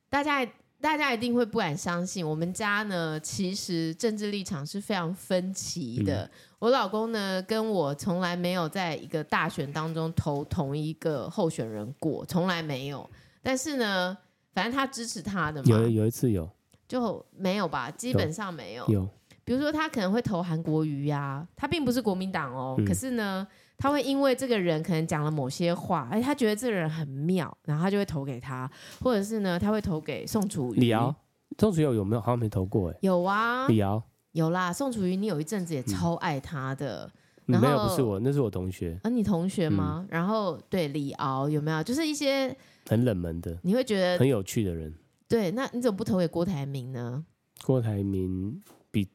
[0.08, 0.48] 大家。
[0.84, 6.24] 大家一定会不敢相信，我们家呢，其实政治立场是非常分歧的。
[6.24, 13.08] 嗯、我老公呢，跟我从来没有在一个大选当中投同一个候选人过，从来没有。
[13.42, 14.14] 但是呢，
[14.52, 15.70] 反正他支持他的嘛。
[15.70, 16.46] 有有一次有，
[16.86, 17.90] 就没有吧？
[17.90, 18.86] 基本上没有。
[18.88, 19.08] 有，
[19.42, 23.46] 比如说他可能会投韩国瑜呀、啊，他并不是国民党哦，嗯、可是呢。
[23.76, 30.80] 他会因为这个人可能讲了某些话，哎，他觉得这个人很妙，然后他就会投给他，或者是呢，他会投给宋楚瑜。
[30.80, 31.14] 李敖，
[31.58, 32.20] 宋楚瑜有没有？
[32.20, 32.96] 好像没投过哎。
[33.00, 34.72] 有啊，李敖有啦。
[34.72, 37.10] 宋楚瑜，你有一阵子也超爱他的。
[37.46, 38.98] 嗯、没有，不是我，那是我同学。
[39.02, 39.98] 啊，你同学吗？
[40.04, 41.82] 嗯、然后对李敖有没有？
[41.82, 42.56] 就是一些
[42.88, 44.94] 很冷门的，你会觉得很有趣的人。
[45.28, 47.22] 对，那你怎么不投给郭台铭呢？
[47.62, 49.06] 郭台铭比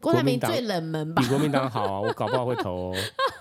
[0.00, 1.22] 郭台铭最冷门吧？
[1.22, 2.96] 比国民党好啊，我搞不好会投哦。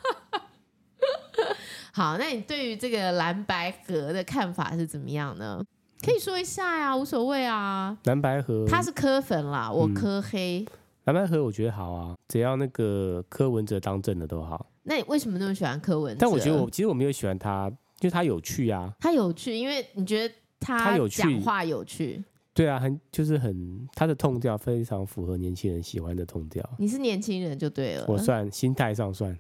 [1.97, 5.59] 好，那你对于这个蓝白合的看法是怎么样呢？
[6.05, 7.97] 可以说一下呀，无所谓啊。
[8.03, 10.63] 蓝白合，他是柯粉啦，我柯黑。
[11.05, 14.67] 蓝白合我觉得好啊，只要那个柯文哲当政的都好。
[14.83, 16.19] 那你为什么那么喜欢柯文哲？
[16.21, 18.93] 但我觉得我其实我没有喜欢他，就他有趣啊。
[18.99, 22.23] 他有趣，因为你觉得他有讲话有趣。
[22.53, 26.63] 对啊，很就是很他的 tone 调非常符合年轻人喜欢的 tone 调。
[26.77, 29.35] 你是年轻人就对了，我算心态上算。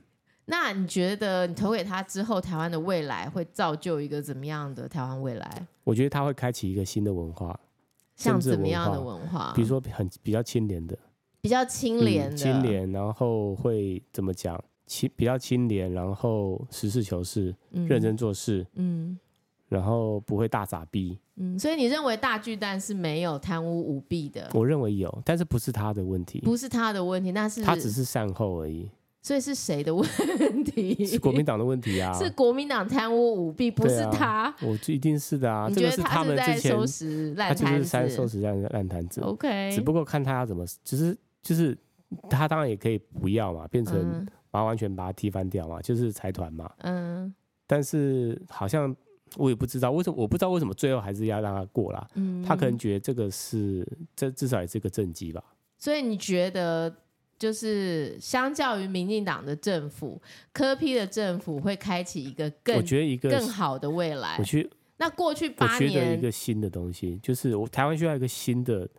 [0.49, 5.67] 那你觉得你投给他之后，台湾的未来会造就一个怎么样的台湾未来？
[5.83, 7.59] 我觉得他会开启一个新的文化，
[8.15, 9.51] 像怎么样的文化？
[9.53, 10.97] 比如说很比较清廉的，
[11.41, 14.61] 比较清廉的，嗯、清廉，然后会怎么讲？
[14.85, 19.19] 清比较清廉，然后实事求是，嗯、认真做事，嗯，
[19.67, 21.19] 然后不会大傻逼。
[21.35, 24.49] 嗯，所以你认为大巨蛋是没有贪污舞弊的？
[24.53, 28.89] 我认为有，但是不是他的问题，不是他的问题，那是他只是善后而已。
[29.27, 30.07] 所以是谁的问
[30.63, 31.05] 题？
[31.05, 32.13] 是国民党的问题啊！
[32.13, 34.43] 是国民党贪污舞弊，不是他。
[34.43, 35.67] 啊、我一定是的啊！
[35.67, 37.63] 你觉得他是在收拾烂摊子？
[37.65, 39.19] 他就是在收拾烂烂摊子。
[39.19, 41.77] OK，只不过看他要怎么，只是就是
[42.29, 46.71] 他当然也可以不要嘛，变成把完全把他踢翻掉嘛，就是财团嘛。
[46.83, 47.35] 嗯。
[47.67, 48.95] 但是好像
[49.35, 52.07] 我也不知道为什么，我不知道为什么最后还是要让他过啦。
[52.13, 52.41] 嗯。
[52.45, 53.85] 他可能觉得这个是
[54.15, 55.43] 这至少也是个政绩吧。
[55.77, 56.95] 所以你觉得？
[57.37, 60.21] 就是相较于民进党的政府，
[60.51, 64.35] 柯批的政府会开启一个更我觉得一个更好的未来。
[64.39, 68.89] 我觉得那过去八年，我觉得一个新的东西，就是我台湾需要一个新的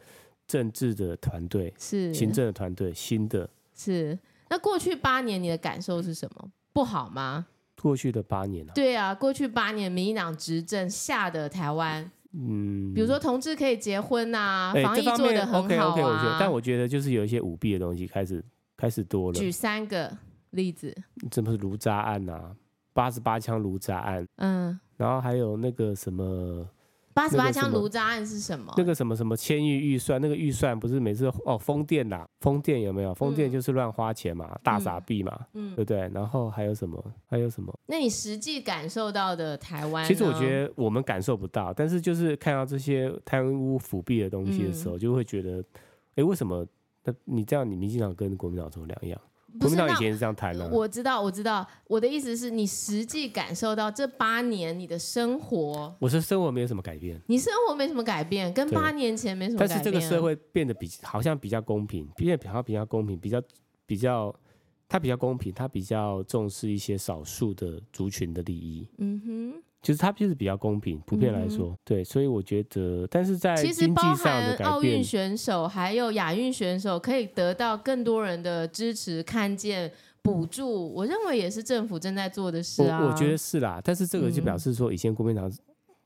[0.46, 3.48] 政治的团队，是行政的团队，新的。
[3.74, 6.50] 是那过去八年你的感受是什么？
[6.72, 7.46] 不好吗？
[7.80, 12.10] 过去的八年啊，对啊，过去八年民进党执政下的台湾。
[12.32, 15.64] 嗯，比如说同志可以结婚啊，欸、防疫做的很好啊。
[15.64, 18.44] OK OK，我觉得，但我觉得就是有一些舞弊的东西开始
[18.76, 19.38] 开始多了。
[19.38, 20.16] 举三个
[20.50, 20.94] 例子，
[21.30, 22.54] 这不是卢渣案啊，
[22.92, 26.68] 八十八枪卢渣案，嗯，然后还有那个什么。
[27.18, 28.72] 八十八枪卢渣案是什么？
[28.76, 33.12] 那个什么什么千亿预算，那个预算不是每次哦，风电啦，风电有没有？
[33.12, 36.08] 风电就是乱花钱嘛，嗯、大傻逼嘛，嗯，对不对？
[36.14, 37.02] 然后还有什么？
[37.26, 37.76] 还有什么？
[37.86, 40.04] 那你实际感受到的台湾？
[40.04, 45.64] 其实我觉得我们感受不到，但是就是看到这些贪污腐弊的东西的时候，嗯、就会觉得，
[46.14, 46.64] 哎，为什么？
[47.04, 49.20] 那你这样，你民进党跟国民党怎么两样？
[49.58, 50.68] 国民党以前是这样谈的。
[50.68, 51.66] 我知道，我知道。
[51.86, 57.20] 我的意思是你实际感受到这八年你的生活，我说生活没有什么改变。
[57.26, 59.68] 你生活没什么改变，跟八年前没什么改变。
[59.68, 63.42] 但是这个社会变得比好像比较公平，变得好像比较公平，比较
[63.86, 64.34] 比较，
[64.88, 68.88] 它比较公平，它比较重视一些少数的族群的利益。
[68.98, 69.62] 嗯哼。
[69.80, 83.04] 就是它就是比较公平，普遍来说，嗯、对，所以我觉得，但是在经济上的改变，其实包含奥运选手还有亚运选手可以得到更多人的支持，看见补助，我认为也是政府正在做的事啊。
[83.04, 85.50] 我，我觉得是啦，但是这个就表示说，以前国民党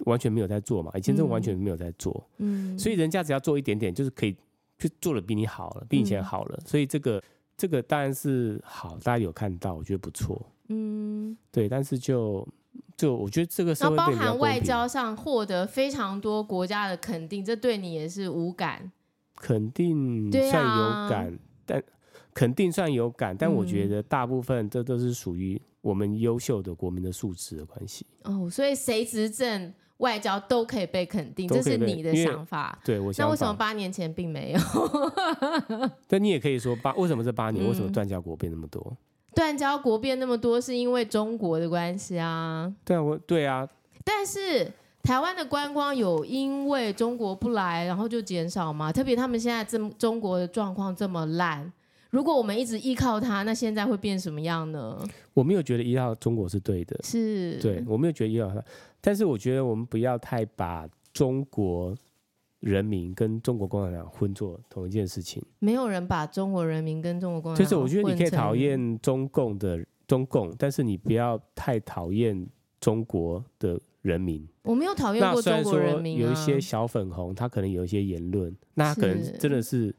[0.05, 4.37] 完全没有在做嘛，以前政府完全没有在做，嗯，所以人家只要做一点点，就是可以
[4.79, 7.23] 就做的比你好了，比以前好了，嗯、所以这个
[7.57, 12.47] 这个当然是好，大家有看到，我觉得不错，嗯，对，但是就。
[13.03, 18.93] 就我觉得这个是包含外交上获得非常多国家的肯定，这对你也是无感？
[19.35, 21.83] 肯定算有感，啊、但
[22.33, 28.07] 肯定算有感，但我觉得大部分这都是属于我们优秀的国民的素质的关系。
[28.23, 32.79] 哦，所以谁执政外交都可以被肯定，这是你的想法。
[32.85, 33.27] 对，我想。
[33.27, 34.61] 那为什么八年前并没有？
[36.07, 38.97] 但你也可以说八，为什么这八年、嗯、为什么断交国变那么多？
[39.35, 42.73] 断交国变那么多，是因为中国的关系啊。
[42.85, 43.69] 对啊，我对啊。
[44.05, 44.71] 但是
[45.03, 48.93] 台湾的观光有因为中国不来，然后就减少吗？
[48.93, 51.73] 特别他们现在这中国的状况这么烂，
[52.11, 54.99] 如果我们一直依靠它，那现在会变什么样呢？
[55.35, 58.63] 我没有觉得依靠中国是对的，是对，我没有觉得依靠它，
[59.01, 61.97] 但是我觉得我们不要太把中国。
[62.63, 67.65] 人民跟中国共产党混做同一件事情，没有人把中国人民跟中国共产党。
[67.65, 72.47] 就是我觉得你可以讨厌中共的中共，但是你不要太讨厌
[72.81, 74.47] 中国的人民。
[74.63, 76.29] 我没有讨厌过中国人民啊。
[76.29, 79.97] 有一些小粉红，他可能有一些言论，那他可能真的是，是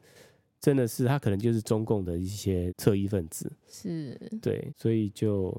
[0.58, 3.52] 真的是他可能就是中共的一些侧翼分子。
[3.68, 5.54] 是，对，所以就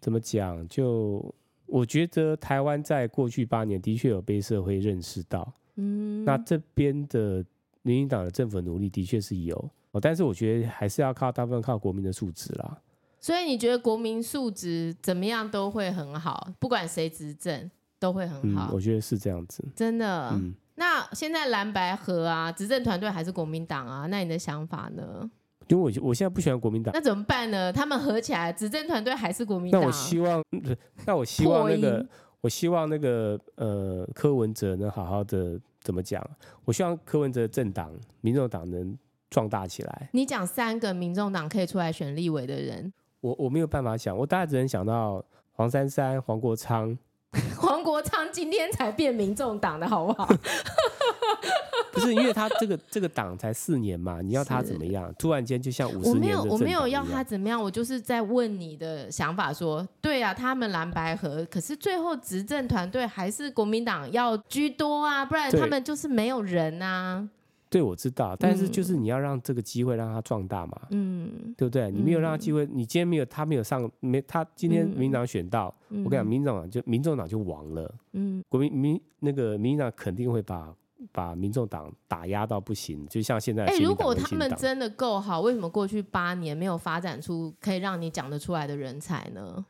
[0.00, 0.66] 怎么讲？
[0.66, 1.32] 就
[1.66, 5.54] 我觉得台湾在过去八年的确有被社会认识到。
[5.76, 7.44] 嗯，那这边的
[7.82, 9.56] 民进党的政府的努力的确是有
[9.90, 12.78] 哦，但是我觉得还是要靠大部分靠国民的素质啦。
[13.20, 18.68] 所以你觉得国民素质怎么样都会很好，不管谁执政都会很好。
[18.70, 20.30] 嗯，我觉得是这样子，真的。
[20.32, 25.30] 嗯，那现在蓝白合啊，执政团队还是国民党啊，那你的想法呢？
[25.68, 27.72] 因为我我现在不喜欢国民党，那怎么办呢？
[27.72, 29.80] 他们合起来，执政团队还是国民党。
[29.80, 30.44] 那我希望，
[31.06, 32.06] 那我希望那个。
[32.44, 36.22] 我希望那个呃柯文哲能好好的怎么讲？
[36.66, 38.94] 我希望柯文哲政党民众党能
[39.30, 40.10] 壮大起来。
[40.12, 46.98] 你讲三个民众党可以出来选立委的人，我我没有办法想，我大概只能想到黄珊珊、黄国昌。
[47.56, 50.28] 黄国昌今天才变民众党的好不好？
[51.92, 55.12] 不是，因为他这个这个党才四年嘛，你要他怎么样？
[55.18, 56.20] 突然间就像五十年。
[56.20, 59.64] 我没有，我没有要他怎么样，我就是在问你的想法说。
[59.64, 67.26] 说对啊，他们蓝白合，可是最后执政团队还是国民党要居多啊，不然他们就是没有人啊。
[67.70, 71.90] 对，我知道，但是就是你要让这个机会让他壮大嘛，嗯，对不对？
[71.90, 80.70] 你没有让他机会，你今天没有他没有上没他今天民进党选到，嗯、我跟你讲，民进党就民众党就亡了，嗯，国民民那个民进党肯定会把
[81.12, 83.64] 把民众党打压到不行，就像现在。
[83.64, 89.64] 哎，如果他们真的够好，为什么过去八年没有发展出可以让你讲得出来的人才呢？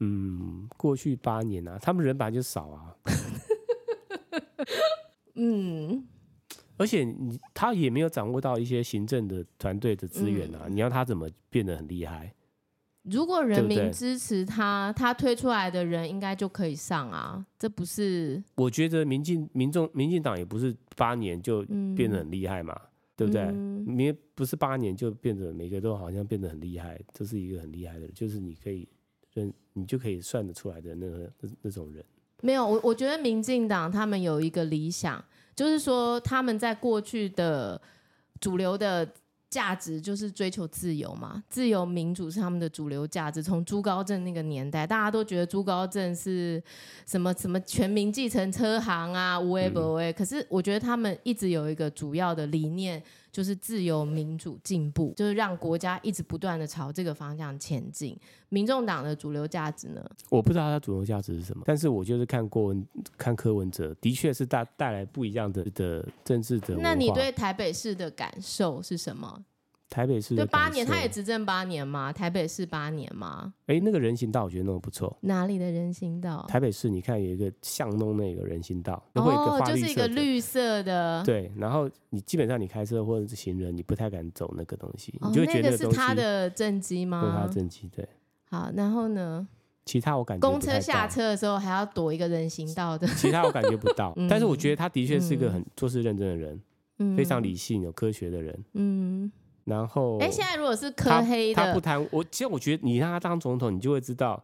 [0.00, 2.96] 嗯，过去八年啊，他们人本来就少啊，
[5.34, 6.06] 嗯。
[6.78, 12.34] 而且你他也没有掌握到一些行政的团队的资源啊，嗯、你要他怎么变得很厉害？
[13.10, 18.42] 如果人民支持他，对对他推出来的人应该就可以上啊，这不是？
[18.56, 21.62] 我觉得民进民众民进党也不是八年就
[21.96, 23.52] 变得很厉害嘛，嗯、对不对？
[23.86, 28.88] 你、嗯、不是八年就变得每个都好像变得很厉害，这是一个很厉害的人，就是你可以
[29.32, 32.04] 认你就可以算得出来的那个那那种人。
[32.42, 35.24] 没有，我我觉得民进党他们有一个理想。
[35.54, 37.80] 就是说，他们在过去的
[38.38, 39.10] 主流的
[39.56, 43.42] 价值就是追求自由嘛，自由民主是他们的主流价值。
[43.42, 46.62] 从朱高正那个年代，大家都觉得朱高正是
[47.06, 50.12] 什么什么全民继承车行啊，无为不为。
[50.12, 53.02] 可是我觉得他们一直有一个主要的理念。
[53.36, 58.18] 就是自由、民主、进步，就是让国家一直不断的朝这个方向前进。
[58.48, 60.02] 民众党的主流价值呢？
[60.30, 62.86] 我不知道它主流价值是什么，但是我就是看过文、
[63.18, 66.76] 看柯文哲，的确是带带来不一样的的政治的。
[66.76, 69.44] 那你对台北市的感受是什么？
[69.88, 72.12] 台北市对八年，他也执政八年吗？
[72.12, 73.54] 台北市八年吗？
[73.66, 75.16] 哎，那个人行道我觉得弄得不错。
[75.22, 76.44] 哪里的人行道？
[76.48, 81.22] 台北市，你看有一个巷弄那个人行道，哦，就是一个绿色的。
[81.24, 87.20] 对，然后你基本上你开车或者是行人，你不太敢走那个东西，你就会觉得那个是他的政绩吗？
[87.22, 88.08] 对，他的政绩对。
[88.50, 89.46] 好，然后呢？
[89.84, 93.06] 其他我感觉公车下车的时候还要躲一个人行道的。
[93.14, 96.60] 其他我感觉不到， 但是我觉得他的确是一个很做事认真的人，
[96.98, 98.64] 嗯非常理性、有科学的人。
[98.74, 99.30] 嗯。
[99.66, 102.08] 然后，哎，现在如果是柯黑的，他不贪污。
[102.12, 104.40] 我其实我觉得，你让他当总统，你就会知道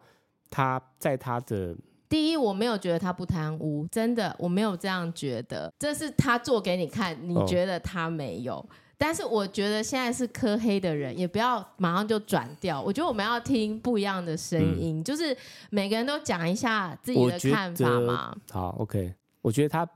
[0.51, 1.77] 他在他的
[2.09, 5.73] 第一，我没有觉得他不贪污，真的，我没有这样觉得。
[5.79, 8.57] 这是他做给你看，你觉得他没有。
[8.57, 8.67] 哦、
[8.99, 12.83] 但是我觉得现在是柯黑的人，也不要马上就转掉。
[12.83, 15.37] 我觉得我们要听不一样的声音，嗯、就是
[15.71, 18.37] 每个人都讲一下自己的看法嘛。
[18.51, 19.89] 好，OK，我觉得他。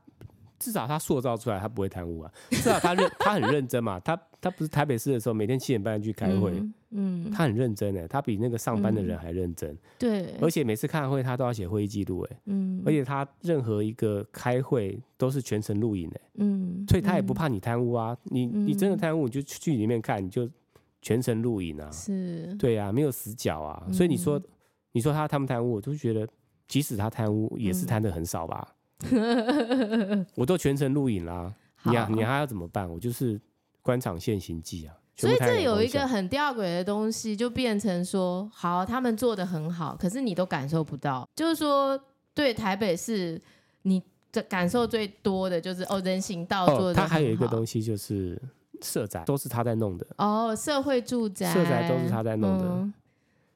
[0.59, 2.31] 至少他塑造出来，他不会贪污啊。
[2.49, 3.99] 至少他认，他很认真嘛。
[3.99, 6.51] 他他不是台北市的时候，每天七点半去开会。
[6.51, 9.69] 嗯，嗯他很认真哎，他比那个上班的人还认真。
[9.71, 12.39] 嗯、对，而且每次开会他都要写会议记录哎。
[12.45, 16.21] 嗯，而且他任何一个开会都是全程录影哎。
[16.35, 18.15] 嗯，所以他也不怕你贪污啊。
[18.25, 20.49] 你你真的贪污，你就去里面看，你就
[21.01, 21.89] 全程录影啊。
[21.91, 23.85] 是，对啊，没有死角啊。
[23.91, 24.41] 所以你说
[24.91, 26.27] 你说他贪不贪污，我都觉得
[26.67, 28.75] 即使他贪污，也是贪的很少吧。
[30.35, 32.89] 我都全程录影啦，好你啊，你还要怎么办？
[32.89, 33.39] 我就是
[33.87, 34.93] 官场现形记啊。
[35.15, 41.27] 所以这有一个很吊诡的东西，就变成说，好，他们做的很好，可是你都感受不到。
[41.33, 41.97] 就是说，
[42.33, 43.41] 对台北市，
[43.83, 46.93] 你的感受最多的就是哦，人行道做的。
[46.93, 48.39] 他还有一个东西就是
[48.81, 50.05] 社宅，都是他在弄的。
[50.17, 52.65] 哦，社会住宅，社宅都是他在弄的。
[52.65, 52.93] 嗯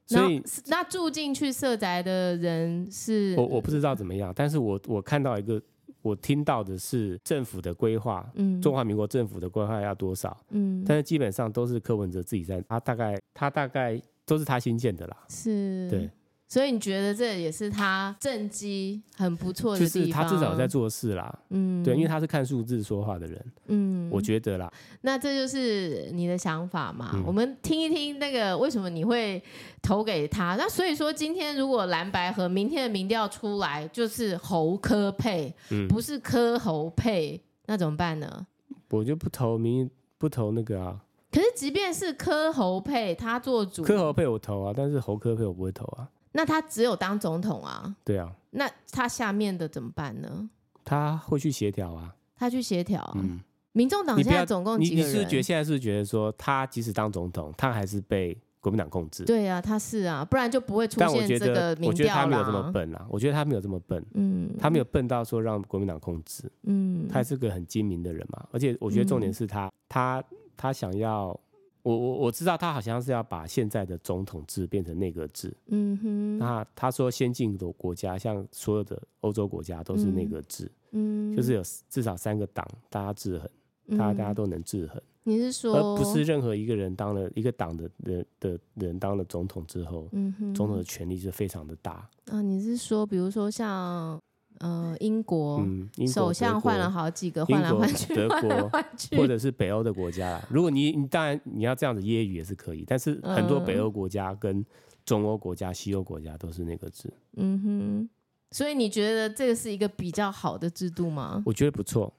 [0.07, 5.61] 所以那住进去社宅的人是，我我不知道怎么样，但是我我看到一个，
[6.02, 16.10] 我听到的是政府的规划，嗯，中华民国政府的规划要多少，嗯，但是基本上都是柯文哲自己在，他大概他大概都是他新建的啦，是，对。
[16.52, 24.70] 所以你觉得这也是他政绩很不错的地方，就是他至少在做事啦，嗯，对，因为他是看数字说话的人，嗯，我觉得啦。
[24.99, 27.12] 那这就是你的想法嘛？
[27.14, 29.41] 嗯、我们听一听那个为什么你会
[29.82, 30.58] 投给他？
[30.58, 38.45] 那所以说今天如果蓝白和明天的民调出来就是侯科配，嗯、不是科侯配，那怎么办呢？
[38.89, 40.99] 我就不投民，不投那个啊。
[41.32, 46.10] 可是即便是柯侯配，他做主，柯侯配我投啊，但是侯科配我不会投啊。
[46.34, 47.95] 那他只有当总统啊？
[48.03, 48.32] 对啊。
[48.51, 50.49] 那他下面的怎么办呢？
[50.84, 52.15] 他会去协调啊。
[52.36, 53.09] 他去协调。
[53.15, 53.39] 嗯。
[53.73, 55.09] 民众党现在总共几个人？
[55.09, 59.23] 你你是觉得现在是觉得说，他即使当总统，他还是被国民党控制？
[59.23, 61.93] 对啊，他是啊，不然就不会出现这个民调啦。
[61.93, 63.05] 我觉得他没有这么笨啊。
[63.09, 64.05] 我觉得他没有这么笨。
[64.13, 64.53] 嗯。
[64.59, 66.51] 他没有笨到说让国民党控制。
[66.63, 67.07] 嗯。
[67.07, 70.23] 他是个很精明的人嘛，而且我觉得重点是他，嗯、他
[70.55, 71.39] 他想要。
[71.84, 75.53] 我我我知道他好像是要把现在的总统制变成内阁制。
[75.67, 76.38] 嗯哼。
[76.38, 80.71] 那他说先进的国家，像所有的欧洲国家都是内阁制。
[80.91, 81.36] 嗯。
[81.36, 85.01] 就是有至少三个党，大家制衡，大家大家都能制衡。
[85.23, 85.75] 你是说？
[85.75, 92.09] 而不是任何一个人当了一个党的人的人当了总统之后，嗯哼，总统的权力是非常的大。
[92.25, 94.19] 啊，你是说，比如说像
[94.62, 100.47] 呃，英国，嗯，英国首相换了好几个，换来换去，德国换去或者是北欧的国家啦。
[100.49, 104.66] 如果你你当然你要这样子揶揄也是可以，但是很多北欧国家跟
[105.03, 107.12] 中欧国家、西欧国家都是那个字。
[107.38, 108.09] 嗯哼，
[108.51, 111.41] 所以你觉得这个是一个比较好的制度吗？
[111.45, 112.14] 我觉得不错。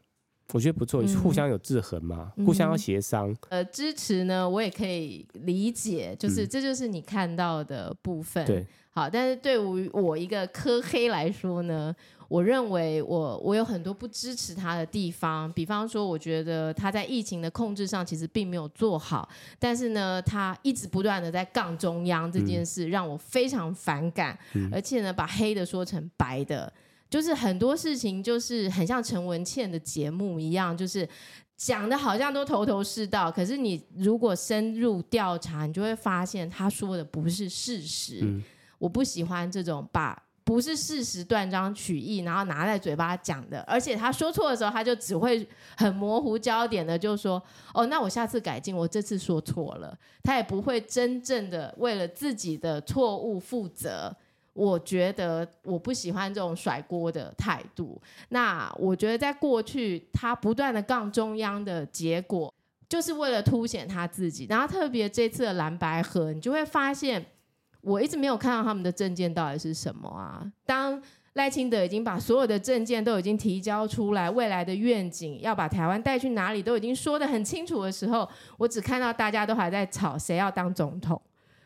[0.52, 3.34] 我觉得不错，互相有制衡嘛，嗯、互相要协商。
[3.48, 8.44] 呃，支持呢，我也可以理解，就是、嗯、这就是你看到的部分。
[8.44, 11.94] 对，好，但是对于我一个科黑来说呢，
[12.32, 19.28] 我认为我我有很多不支持他的地方，比方说，我觉得他在疫情的控制上其实并没有做好，
[19.58, 26.72] 但是呢，他一直不断的在杠中央这件事让我非常反感，嗯、而且呢，把黑的说成白的。
[27.10, 31.06] 就是很多事情，就是很像陈文茜的节目一样，就是
[31.58, 38.20] 讲的好像都头头是道，可是你如果深入调查，你就会发现他说的不是事实。
[38.22, 38.42] 嗯、
[38.78, 54.14] 我不喜欢这种把不是事实断章取义，然后拿在嘴巴讲的，而且他说错的时候，他就只会很模糊焦点的，就说：“哦，那我下次改进，我这次说错了。”他也不会真正的为了自己的错误负责。
[54.54, 57.98] 我觉得我不喜欢这种甩锅的态度。
[58.28, 62.52] 那我觉得在过去，他不断的杠中央的结果，
[62.86, 64.46] 就是为了凸显他自己。
[64.50, 67.24] 然后特别这次的蓝白合，你就会发现，
[67.82, 70.50] 我一直没有看到他们的证件到底是什么啊？
[70.64, 71.00] 当
[71.34, 81.20] 赖清德已经把所有的证件都已经提交出来，未来的愿景要把台湾带去哪里都已经说得很清楚的时候，我只看到大家都还在吵谁要当总统。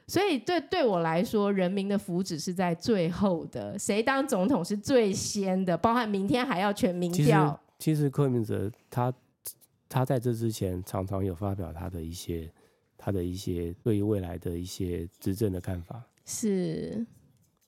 [0.07, 7.61] 所以对对我来说，人民的福祉是在最后的，谁当总统是最先的，包含明天还要全民调。
[7.79, 9.13] 其实柯文哲他
[9.89, 12.49] 他在这之前常常有发表他的一些
[13.07, 16.03] 他的一些对于未来的一些执政的看法。
[16.25, 17.07] 是，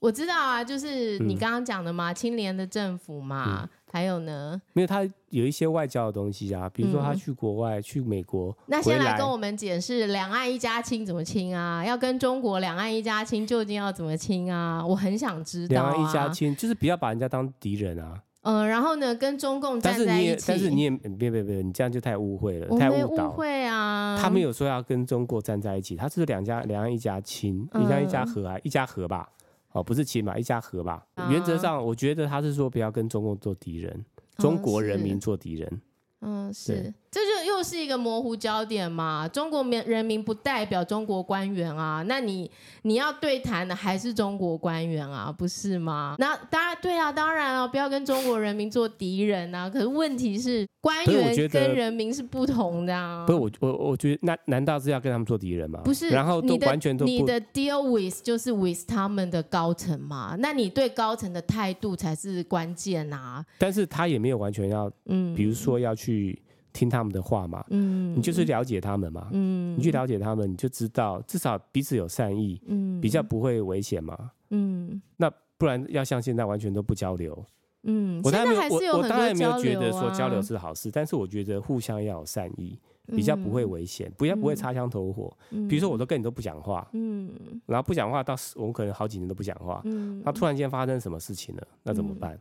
[0.01, 3.63] 我知道啊，就是你刚刚讲的嘛，清廉、嗯、的政府嘛。
[3.63, 4.61] 嗯还有呢？
[4.75, 11.83] 因为他有一些外交的东西啊，比如说他去国外，嗯、去美国，那先来跟我们解释两岸一家亲怎么亲啊？
[11.83, 14.87] 要跟中国两岸一家亲，究竟要怎么亲啊？
[14.87, 15.89] 我很想知道、啊。
[15.89, 18.23] 两岸一家亲就是不要把人家当敌人啊。
[18.43, 20.45] 嗯、呃，然后呢，跟中共站在一起。
[20.47, 23.29] 但是你也，但是你也别别别，你这样就太误会了，太误导。
[23.29, 24.17] 误会啊！
[24.21, 29.29] 他没有说要跟中国站在一起，他是两家两岸一家亲，一家一家和啊，一家和吧。
[29.73, 31.05] 哦，不是亲嘛，一家和吧。
[31.15, 34.05] 啊、原则上，我觉得他是说不要跟中共做敌人。
[34.39, 35.81] 中国人民做敌人，
[36.21, 36.73] 嗯，是。
[36.73, 37.21] 嗯，是这
[37.59, 39.27] 就又是一个模糊焦点嘛？
[39.27, 42.49] 中国民人民不代表中国官员啊，那你
[42.83, 46.15] 你要对谈的还是中国官员啊，不是吗？
[46.21, 49.69] 那当然对啊，当然啊，不要跟中国人民做敌人啊。
[49.69, 53.27] 可是问题是，官员跟人民是不同的啊。
[53.27, 55.81] 不是我我我觉得，那难道是要跟他们做敌人吗？
[55.85, 60.37] 不是，然后都完全都你的，你的 deal with 就是 with 他们的高层嘛？
[60.39, 63.45] 那你对高层的态度才是关键啊。
[63.59, 66.41] 但是他也没有完全要，嗯，比如说要去。
[66.79, 77.45] 听他们的话嘛，嗯，你就是了解他们嘛，嗯，你去了解他们，你就知道至少彼此有善意，嗯，比较不会危险嘛，嗯，那不然要像现在完全都不交流，
[77.83, 78.55] 嗯，我当然没
[78.87, 85.37] 有，我我当然没有觉得说交流是好事，但是我觉得互相要有善意，比较不会危险，不要不会擦枪走火，
[85.69, 87.29] 比如说我都跟你都不讲话，嗯，
[87.67, 92.39] 然后不讲话到我们可能好几年都不讲话，嗯，那突然间发生什么事情了，那怎么办？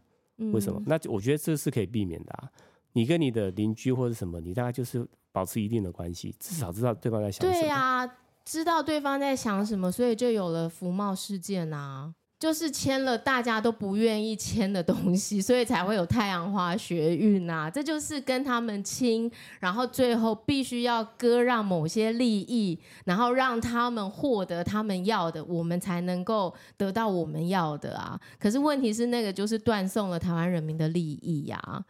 [0.54, 0.80] 为什么？
[0.86, 2.48] 那我觉得这是可以避免的啊。
[2.98, 7.62] 你跟你的邻居或者什么，你大概就是保持一定的关系，至少知道对方在想什么。
[7.62, 8.12] 对、啊，
[8.44, 17.70] 知道对方在想什么，所以就有了福茂事件啊，就是签了大家都不愿意签的东西，所以才会有太阳花学运啊。
[17.70, 28.20] 这就是跟他们亲，然后最后必须要割让某些利益，然后让他们获得他们要的，我们才能够得到我们要的啊。
[28.40, 31.86] 可是问题是，那个就是断送了台湾人民的利益呀、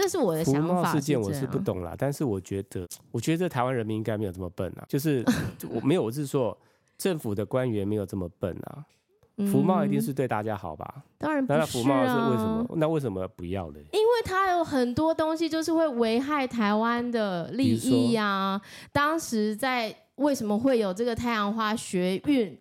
[0.00, 0.92] 这是我的想法。
[0.92, 4.86] 事件我是不懂啦，但是我觉得，我觉得台湾人民应该没有这么笨啊。
[4.88, 5.24] 就是
[5.68, 6.56] 我没有，我是说
[6.96, 8.84] 政府的官员没有这么笨啊。
[9.50, 11.02] 福茂一定是对大家好吧？
[11.18, 11.60] 当然不是啊。
[11.60, 12.66] 那福茂是为什么？
[12.76, 13.80] 那为什么不要呢？
[13.90, 18.60] 因为它有很多东西就是会危害台湾的利益呀。
[18.92, 22.56] 当时在为什么会有这个太阳花学运，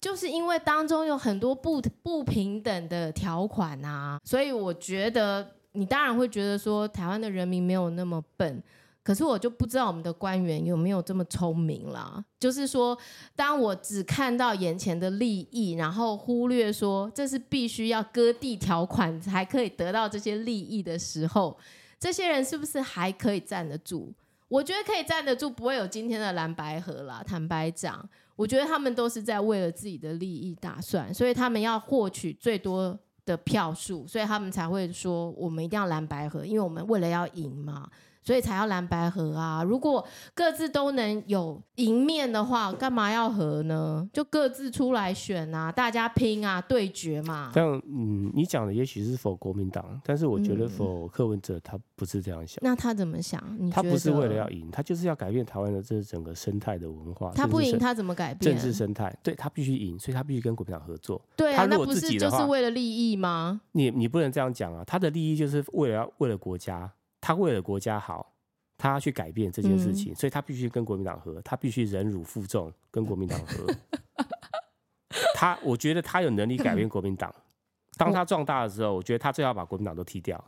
[0.00, 4.18] 就是因为当中有很多不不平等的条款啊。
[4.24, 5.46] 所以我觉得。
[5.72, 8.62] 你当然会觉得说台湾的人民没有那么笨，
[9.02, 12.24] 可是我就不知道我们的官员有没有这么聪明啦。
[12.38, 12.96] 就是说，
[13.36, 21.56] 当我只看到眼前的利益，然后忽略说这是必须要割地条款才可以得到这些利益的时候，
[21.98, 24.12] 这些人是不是还可以站得住？
[24.48, 27.22] 我觉得可以站得住，不会有今天的蓝白河啦。
[27.24, 28.04] 坦白讲，
[28.34, 32.98] 我觉得他们都是在为了自己的利益打算，所以他们要获取最多
[33.30, 37.88] 的票数，所以他们才会说我们一定要蓝白合，因为我们为了要赢嘛。
[38.30, 39.60] 所以才要蓝白合啊！
[39.64, 44.08] 如果各自都能有赢面的话，干嘛要合呢？
[44.12, 47.50] 就各自出来选啊，大家拼啊，对决嘛。
[47.52, 52.62] 这样，嗯，你讲的也许是否国民党，但是我觉得否柯文哲他不是这样想。
[52.62, 53.42] 嗯、那他怎么想？
[53.58, 57.32] 你他不是为了要赢，他就是要改变台湾的这整个生态的文化。
[57.34, 58.54] 他不赢，他怎么改变？
[58.54, 61.20] 政治生态，对他必须赢，所以他必须跟国民党合作。
[61.34, 63.60] 对啊，那不是就是为了利益吗？
[63.72, 64.84] 你你不能这样讲啊！
[64.86, 66.88] 他的利益就是为了要为了国家。
[67.20, 68.32] 他为了国家好，
[68.78, 73.66] 他要去改变这件事情，嗯、所以他必须跟国民党合，他必须忍辱负重跟国民党合。
[75.34, 77.34] 他，我觉得他有能力改变国民党。
[77.98, 80.42] 当他壮大的时候，我觉得他最好把国民党都踢掉。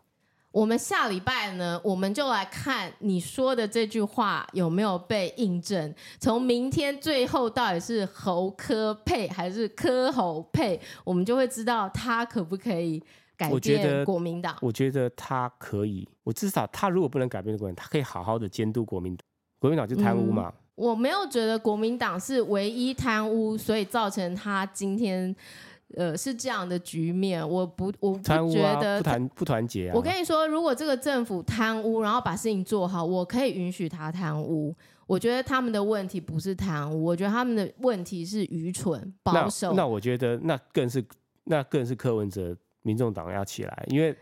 [0.50, 5.94] 我们下礼拜呢，我们就来看你说的这句话有没有被印证。
[6.20, 13.02] 从明天最后到底是侯科配还是科侯配，我们就会知道他可不可以。
[13.50, 16.08] 我觉得国民党，我觉得他可以。
[16.22, 19.24] 我至少他如果不能改变国民党，他可以好好的监督国民党。
[19.58, 20.58] 国民党就贪污嘛、嗯。
[20.74, 25.34] 我没有觉得国民党是唯一贪污，所以造成他今天
[25.96, 27.46] 呃是这样的局面。
[27.48, 29.92] 我不，我不觉得不团不团结啊。
[29.94, 34.74] 我跟你说，如果这个政府贪污，然后把事情做好，我可以允许他贪污。
[35.06, 39.70] 我觉得他们的问题不是贪污，我觉得他们的问题是愚蠢保守。
[39.70, 41.04] 那，那我觉得那更是
[41.44, 42.56] 那更是柯文哲。
[42.82, 44.16] 民众党要起来，因为，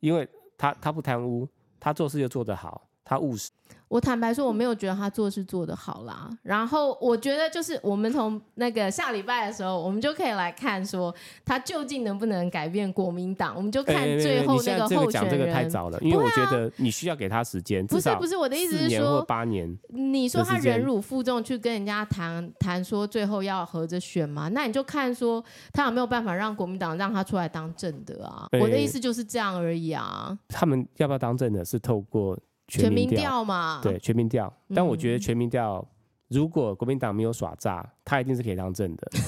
[0.00, 1.48] 因为他他不贪污，
[1.78, 3.50] 他做事又做得好，他务实。
[3.90, 6.30] 我坦白说，我没有觉得他做事做得好啦。
[6.44, 11.12] 然后我觉得，就是我们从那个下礼拜的时候，我们就可以来看说，
[11.44, 13.52] 他究竟能不能改变国民党。
[13.56, 15.30] 我们就看最后那个候选人。
[15.32, 17.84] 这个太早了，因为我觉得你需要给他时间。
[17.84, 19.76] 不是不是，我的意思是说，八年。
[19.88, 24.48] 你说他忍辱负重去跟人家谈谈说最后要合着选嘛？
[24.50, 28.46] 那你就看说他有没有办法让国民党让他出来当正的啊？
[28.52, 30.38] 我的意思就是这样而已啊。
[30.48, 31.64] 他们要不要当正的？
[31.64, 32.38] 是透过。
[32.70, 34.52] 全民调嘛，对，全民调。
[34.74, 35.86] 但我觉得全民调，
[36.28, 39.10] 如果国民党没有耍诈，他一定是可以当政的。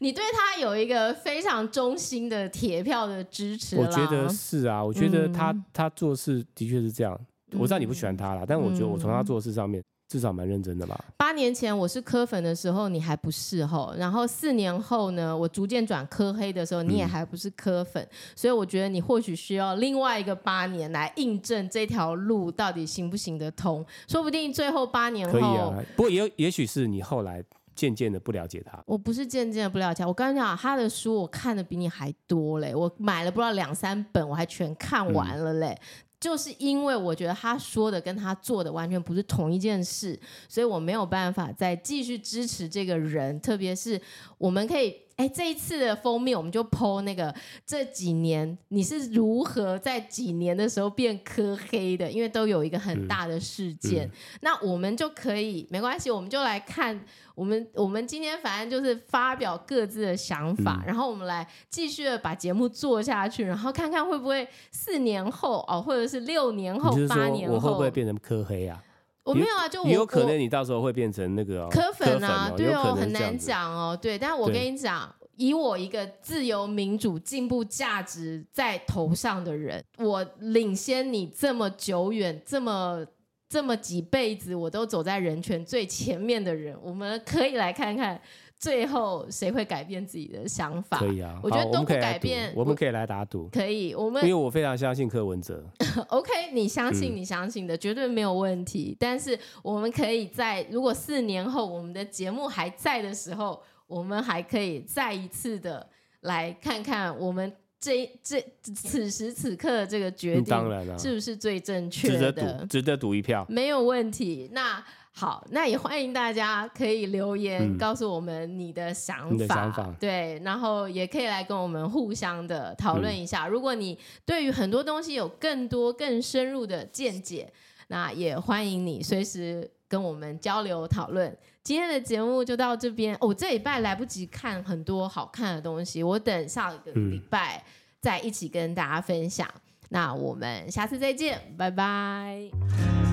[0.00, 3.76] 你对他有一个非常忠心的铁票的支持。
[3.76, 7.18] 我觉得是啊，我觉得他、嗯、他做事的确是这样。
[7.52, 9.82] 我知道你不喜欢他啦，但我觉得我从他做事上面。
[10.14, 11.04] 至少蛮认真的吧。
[11.16, 13.92] 八年前我是科粉的时候，你还不是吼。
[13.98, 18.00] 然后四年后呢，我逐渐转科黑的时候，你也还不是科粉。
[18.00, 23.84] 嗯、所以我觉得你或许需要另外一个八年来印证这条路到底行不行得通。
[24.06, 25.82] 说不定最后八年后，可以啊。
[25.96, 27.42] 不过也也许是你后来
[27.74, 28.80] 渐渐的不了解他。
[28.86, 35.76] 我不是渐渐的不了解，我刚才讲他的书我看的比你还多嘞，我买了不知道两三本，我还全看完了嘞。
[35.80, 40.18] 嗯就是因为我觉得他说的跟他做的完全不是同一件事，
[40.48, 44.00] 所以我没有办法再继续支持这个人，特别是
[44.38, 45.03] 我们可以。
[45.16, 47.32] 哎，这一次的封面我们就 po 那个
[47.64, 52.10] 这几年你是如何在几年的时候变科黑的？
[52.10, 57.00] 因为都有一个很大的事件，嗯嗯、那我们就可以没关系，我们就来看
[57.34, 68.82] 我们我们今天反正就是发表各自的想法，嗯、然后我们来继续的把节目做下去，然后看看会不会四年后哦，或者是六年后、八年后，我会不会变成科黑啊？
[69.24, 74.18] 我没有啊，就我有可能你到时候会变成那个柯粉啊，对哦，很难讲哦，对。
[74.18, 83.04] 但是我跟你讲，以我一个自由民主进步价值在头上的人，我领先你这么久远，这么
[83.48, 88.20] 这么几辈子，我都走在人权最前面的人，我们可以来看看。
[88.64, 90.96] 最后谁会改变自己的想法？
[90.96, 93.46] 可以啊，我觉得都不改变，我们可以来打赌。
[93.52, 95.62] 可以，我们因为我非常相信柯文哲。
[96.08, 98.96] OK，你相信你相信的、嗯、绝对没有问题。
[98.98, 105.86] 但是我们可以在如果四年后我们的节目还在的时候，我们还可以再一次的
[106.22, 108.42] 来看看我们这这
[108.74, 112.14] 此时此刻的这个决定是不是最正确的？
[112.14, 114.48] 值得赌，值得赌一票，没有问题。
[114.52, 114.82] 那。
[115.16, 123.44] 好，那也欢迎大家可以留言告诉我们你的想法，嗯、想法，对，然后也可以来跟我们互相的讨论一下。
[123.44, 123.96] 嗯、如果你
[124.26, 127.48] 对于很多东西有更多更深入的见解，
[127.86, 131.34] 那也欢迎你随时跟我们交流讨论。
[131.62, 137.64] 今天的节目就到这边，我、哦、这礼拜来不及看很多好看的东西，我等下个礼拜
[138.00, 139.48] 再一起跟大家分享。
[139.54, 139.60] 嗯、
[139.90, 143.03] 那我们下次再见，拜拜。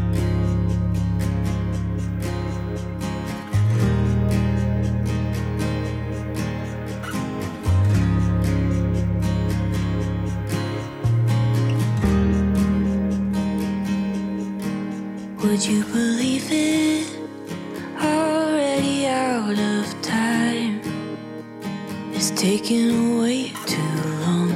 [22.41, 24.51] Taking away way too long.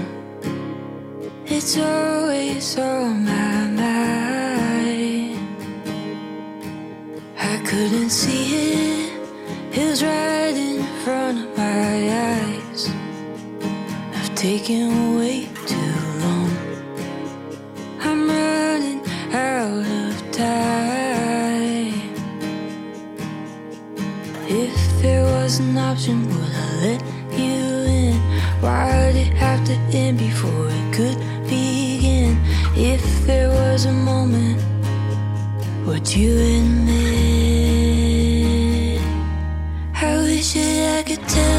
[1.45, 5.37] It's always on my mind.
[7.37, 9.13] I couldn't see it,
[9.71, 12.89] it was right in front of my eyes.
[14.15, 15.44] I've taken way
[25.55, 27.01] was an option, would I let
[27.39, 27.55] you
[27.87, 28.15] in?
[28.61, 32.37] Why'd it have to end before it could begin?
[32.75, 34.61] If there was a moment,
[35.85, 37.05] would you admit?
[39.95, 41.54] I wish that I could tell